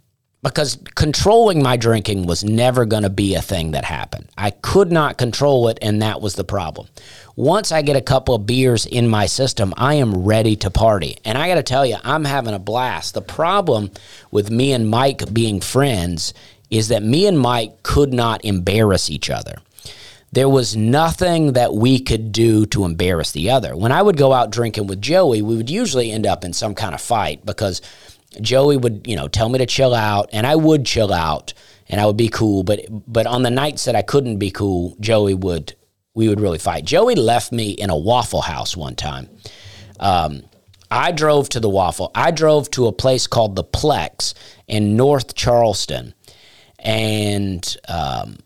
[0.44, 4.28] because controlling my drinking was never going to be a thing that happened.
[4.36, 6.86] I could not control it, and that was the problem.
[7.34, 11.16] Once I get a couple of beers in my system, I am ready to party.
[11.24, 13.14] And I got to tell you, I'm having a blast.
[13.14, 13.90] The problem
[14.30, 16.34] with me and Mike being friends
[16.70, 19.56] is that me and Mike could not embarrass each other.
[20.30, 23.74] There was nothing that we could do to embarrass the other.
[23.76, 26.74] When I would go out drinking with Joey, we would usually end up in some
[26.74, 27.80] kind of fight because
[28.40, 31.54] Joey would, you know, tell me to chill out, and I would chill out,
[31.88, 32.62] and I would be cool.
[32.62, 35.74] But but on the nights that I couldn't be cool, Joey would
[36.14, 36.84] we would really fight.
[36.84, 39.28] Joey left me in a Waffle House one time.
[39.98, 40.42] Um,
[40.90, 42.10] I drove to the Waffle.
[42.14, 44.34] I drove to a place called the Plex
[44.68, 46.14] in North Charleston,
[46.78, 48.38] and um,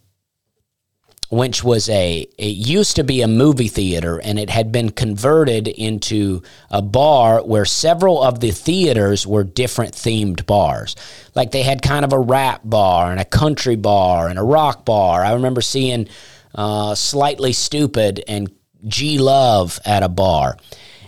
[1.31, 5.69] which was a it used to be a movie theater and it had been converted
[5.69, 10.97] into a bar where several of the theaters were different themed bars.
[11.35, 14.85] Like they had kind of a rap bar and a country bar and a rock
[14.85, 15.23] bar.
[15.23, 16.09] I remember seeing
[16.55, 18.51] uh, Slightly Stoopid and
[18.87, 19.19] G.
[19.19, 20.57] Love at a bar.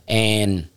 [0.07, 0.69] And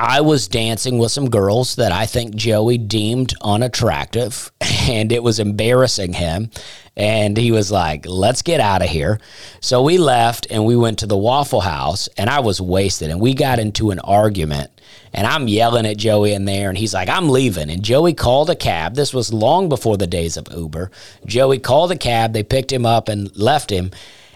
[0.00, 5.40] I was dancing with some girls that I think Joey deemed unattractive, and it was
[5.40, 6.50] embarrassing him.
[6.96, 9.18] And he was like, let's get out of here.
[9.60, 13.10] So we left and we went to the Waffle House, and I was wasted.
[13.10, 14.70] And we got into an argument.
[15.12, 17.68] And I'm yelling at Joey in there, and he's like, I'm leaving.
[17.68, 18.94] And Joey called a cab.
[18.94, 20.92] This was long before the days of Uber.
[21.26, 22.34] Joey called a cab.
[22.34, 23.90] They picked him up and left him.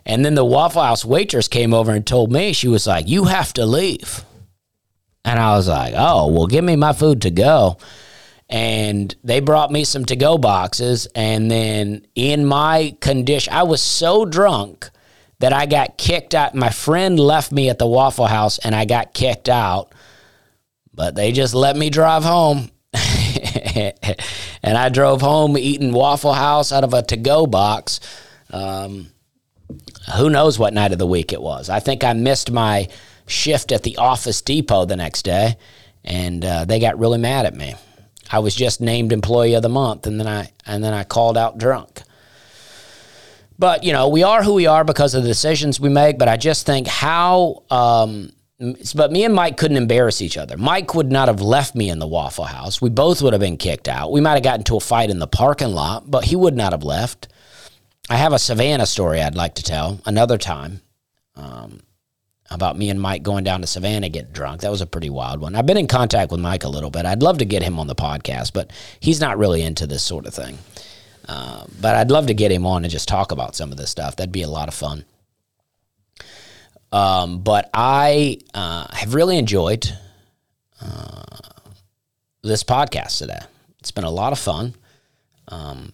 [0.04, 3.26] And then the Waffle House waitress came over and told me, she was like, You
[3.26, 4.24] have to leave.
[5.24, 7.78] And I was like, Oh, well, give me my food to go
[8.52, 11.08] and they brought me some to go boxes.
[11.14, 14.90] And then in my condition, I was so drunk
[15.38, 16.54] that I got kicked out.
[16.54, 19.94] My friend left me at the Waffle House and I got kicked out,
[20.92, 22.70] but they just let me drive home.
[22.92, 28.00] and I drove home eating Waffle House out of a to go box.
[28.50, 29.08] Um,
[30.14, 31.70] who knows what night of the week it was?
[31.70, 32.88] I think I missed my
[33.32, 35.56] shift at the Office Depot the next day,
[36.04, 37.74] and uh, they got really mad at me.
[38.30, 41.36] I was just named employee of the month, and then I and then I called
[41.36, 42.02] out drunk.
[43.58, 46.18] But you know, we are who we are because of the decisions we make.
[46.18, 47.62] But I just think how.
[47.70, 48.32] Um,
[48.94, 50.56] but me and Mike couldn't embarrass each other.
[50.56, 52.80] Mike would not have left me in the Waffle House.
[52.80, 54.12] We both would have been kicked out.
[54.12, 56.72] We might have gotten into a fight in the parking lot, but he would not
[56.72, 57.26] have left.
[58.08, 60.80] I have a Savannah story I'd like to tell another time.
[61.34, 61.80] Um,
[62.54, 64.60] about me and Mike going down to Savannah getting drunk.
[64.60, 65.54] That was a pretty wild one.
[65.54, 67.06] I've been in contact with Mike a little bit.
[67.06, 70.26] I'd love to get him on the podcast, but he's not really into this sort
[70.26, 70.58] of thing.
[71.28, 73.90] Uh, but I'd love to get him on and just talk about some of this
[73.90, 74.16] stuff.
[74.16, 75.04] That'd be a lot of fun.
[76.90, 79.90] Um, but I uh, have really enjoyed
[80.80, 81.22] uh,
[82.42, 83.40] this podcast today.
[83.80, 84.74] It's been a lot of fun.
[85.48, 85.92] Um,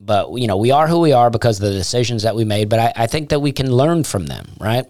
[0.00, 2.68] but you know, we are who we are because of the decisions that we made.
[2.68, 4.84] But I, I think that we can learn from them, right?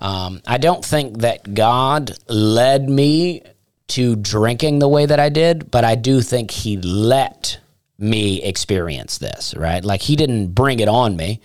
[0.00, 3.42] Um, I don't think that God led me
[3.88, 7.58] to drinking the way that I did, but I do think He let
[7.98, 9.84] me experience this, right?
[9.84, 11.40] Like He didn't bring it on me,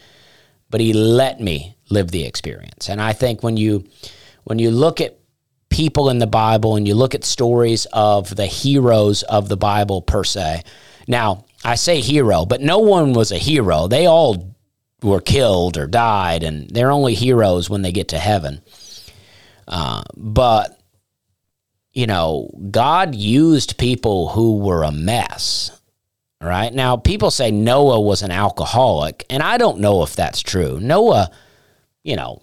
[0.70, 2.90] but He let me live the experience.
[2.90, 3.84] And I think when you
[4.46, 5.18] when you look at
[5.70, 10.02] people in the Bible and you look at stories of the heroes of the Bible
[10.02, 10.64] per se.
[11.08, 13.88] Now, I say hero, but no one was a hero.
[13.88, 14.55] They all
[15.06, 18.62] were killed or died, and they're only heroes when they get to heaven.
[19.68, 20.80] Uh, but,
[21.94, 25.72] you know, God used people who were a mess.
[26.42, 30.80] Right now, people say Noah was an alcoholic, and I don't know if that's true.
[30.80, 31.32] Noah,
[32.04, 32.42] you know,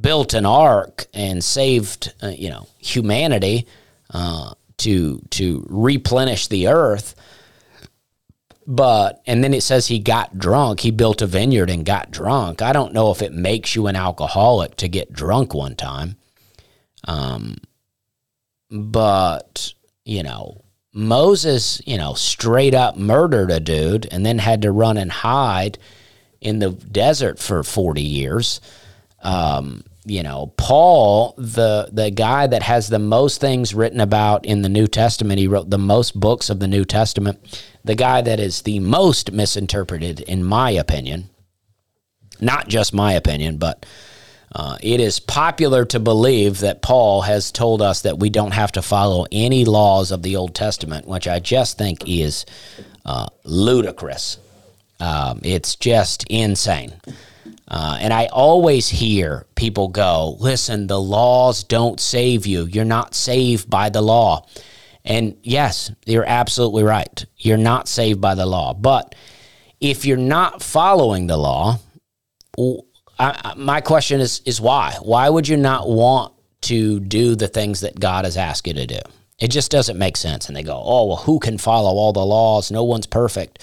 [0.00, 3.66] built an ark and saved, uh, you know, humanity
[4.10, 7.14] uh, to to replenish the earth.
[8.66, 10.80] But and then it says he got drunk.
[10.80, 12.62] He built a vineyard and got drunk.
[12.62, 16.16] I don't know if it makes you an alcoholic to get drunk one time.
[17.04, 17.56] Um,
[18.70, 19.72] but
[20.04, 24.96] you know, Moses, you know, straight up murdered a dude and then had to run
[24.96, 25.78] and hide
[26.40, 28.60] in the desert for forty years.
[29.22, 34.62] Um, you know, Paul, the the guy that has the most things written about in
[34.62, 37.64] the New Testament, he wrote the most books of the New Testament.
[37.84, 41.30] The guy that is the most misinterpreted, in my opinion,
[42.40, 43.84] not just my opinion, but
[44.54, 48.72] uh, it is popular to believe that Paul has told us that we don't have
[48.72, 52.44] to follow any laws of the Old Testament, which I just think is
[53.06, 54.38] uh, ludicrous.
[55.00, 56.92] Um, it's just insane.
[57.66, 62.66] Uh, and I always hear people go, listen, the laws don't save you.
[62.66, 64.46] You're not saved by the law.
[65.04, 67.24] And yes, you're absolutely right.
[67.36, 68.72] You're not saved by the law.
[68.74, 69.14] But
[69.80, 71.80] if you're not following the law,
[73.18, 74.96] I, my question is, is why?
[75.02, 78.86] Why would you not want to do the things that God has asked you to
[78.86, 79.00] do?
[79.40, 80.46] It just doesn't make sense.
[80.46, 82.70] And they go, oh, well, who can follow all the laws?
[82.70, 83.58] No one's perfect.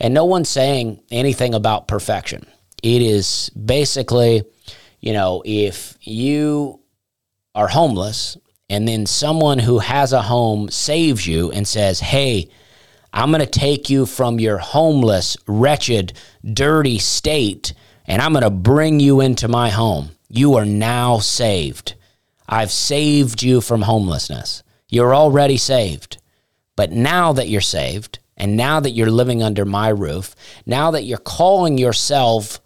[0.00, 2.46] And no one's saying anything about perfection.
[2.82, 4.44] It is basically,
[5.00, 6.80] you know, if you
[7.54, 8.38] are homeless
[8.72, 12.50] and then someone who has a home saves you and says, hey,
[13.12, 17.74] I'm going to take you from your homeless, wretched, dirty state
[18.06, 20.10] and I'm going to bring you into my home.
[20.28, 21.94] You are now saved.
[22.48, 24.62] I've saved you from homelessness.
[24.88, 26.18] You're already saved.
[26.76, 30.34] But now that you're saved, and now that you're living under my roof,
[30.66, 32.60] now that you're calling yourself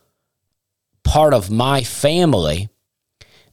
[1.03, 2.69] part of my family,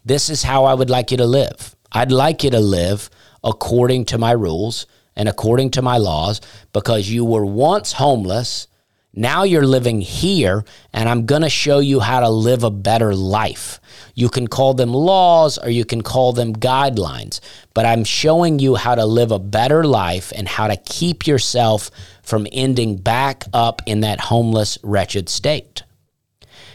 [0.05, 1.75] this is how I would like you to live.
[1.93, 3.09] I'd like you to live
[3.43, 6.41] according to my rules and according to my laws
[6.71, 8.67] because you were once homeless.
[9.15, 13.13] Now you're living here, and I'm going to show you how to live a better
[13.13, 13.79] life.
[14.15, 17.39] You can call them laws or you can call them guidelines,
[17.75, 21.91] but I'm showing you how to live a better life and how to keep yourself
[22.23, 25.83] from ending back up in that homeless, wretched state.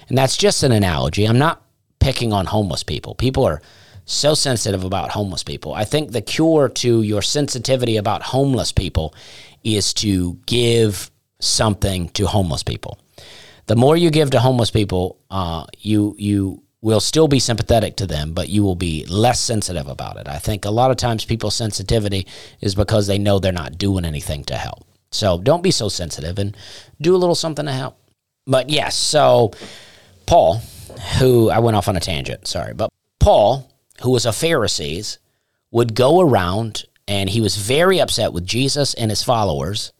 [0.08, 1.26] And that's just an analogy.
[1.26, 1.64] I'm not
[1.98, 3.16] picking on homeless people.
[3.16, 3.60] People are
[4.08, 5.74] so sensitive about homeless people.
[5.74, 9.14] I think the cure to your sensitivity about homeless people
[9.62, 12.98] is to give something to homeless people.
[13.66, 18.06] The more you give to homeless people, uh, you you will still be sympathetic to
[18.06, 20.28] them, but you will be less sensitive about it.
[20.28, 22.26] I think a lot of times people's sensitivity
[22.60, 24.86] is because they know they're not doing anything to help.
[25.10, 26.56] So don't be so sensitive and
[27.00, 27.98] do a little something to help.
[28.46, 29.52] But yes, so
[30.24, 30.62] Paul,
[31.18, 33.68] who I went off on a tangent, sorry, but Paul,
[34.02, 35.18] who was a Pharisee,
[35.70, 39.92] would go around and he was very upset with Jesus and his followers,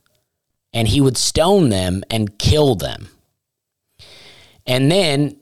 [0.74, 3.08] and he would stone them and kill them.
[4.66, 5.36] And then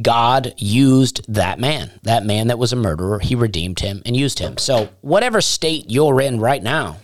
[0.00, 3.18] God used that man, that man that was a murderer.
[3.18, 4.56] He redeemed him and used him.
[4.56, 6.96] So, whatever state you're in right now,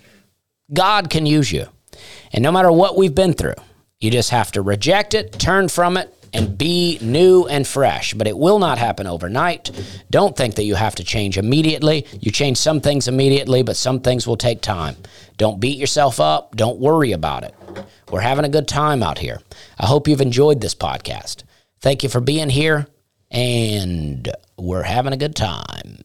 [0.72, 1.66] God can use you.
[2.32, 3.54] And no matter what we've been through,
[4.00, 8.14] you just have to reject it, turn from it, and be new and fresh.
[8.14, 9.70] But it will not happen overnight.
[10.10, 12.06] Don't think that you have to change immediately.
[12.20, 14.96] You change some things immediately, but some things will take time.
[15.36, 16.56] Don't beat yourself up.
[16.56, 17.54] Don't worry about it.
[18.10, 19.40] We're having a good time out here.
[19.78, 21.44] I hope you've enjoyed this podcast.
[21.80, 22.86] Thank you for being here,
[23.30, 25.98] and we're having a good time.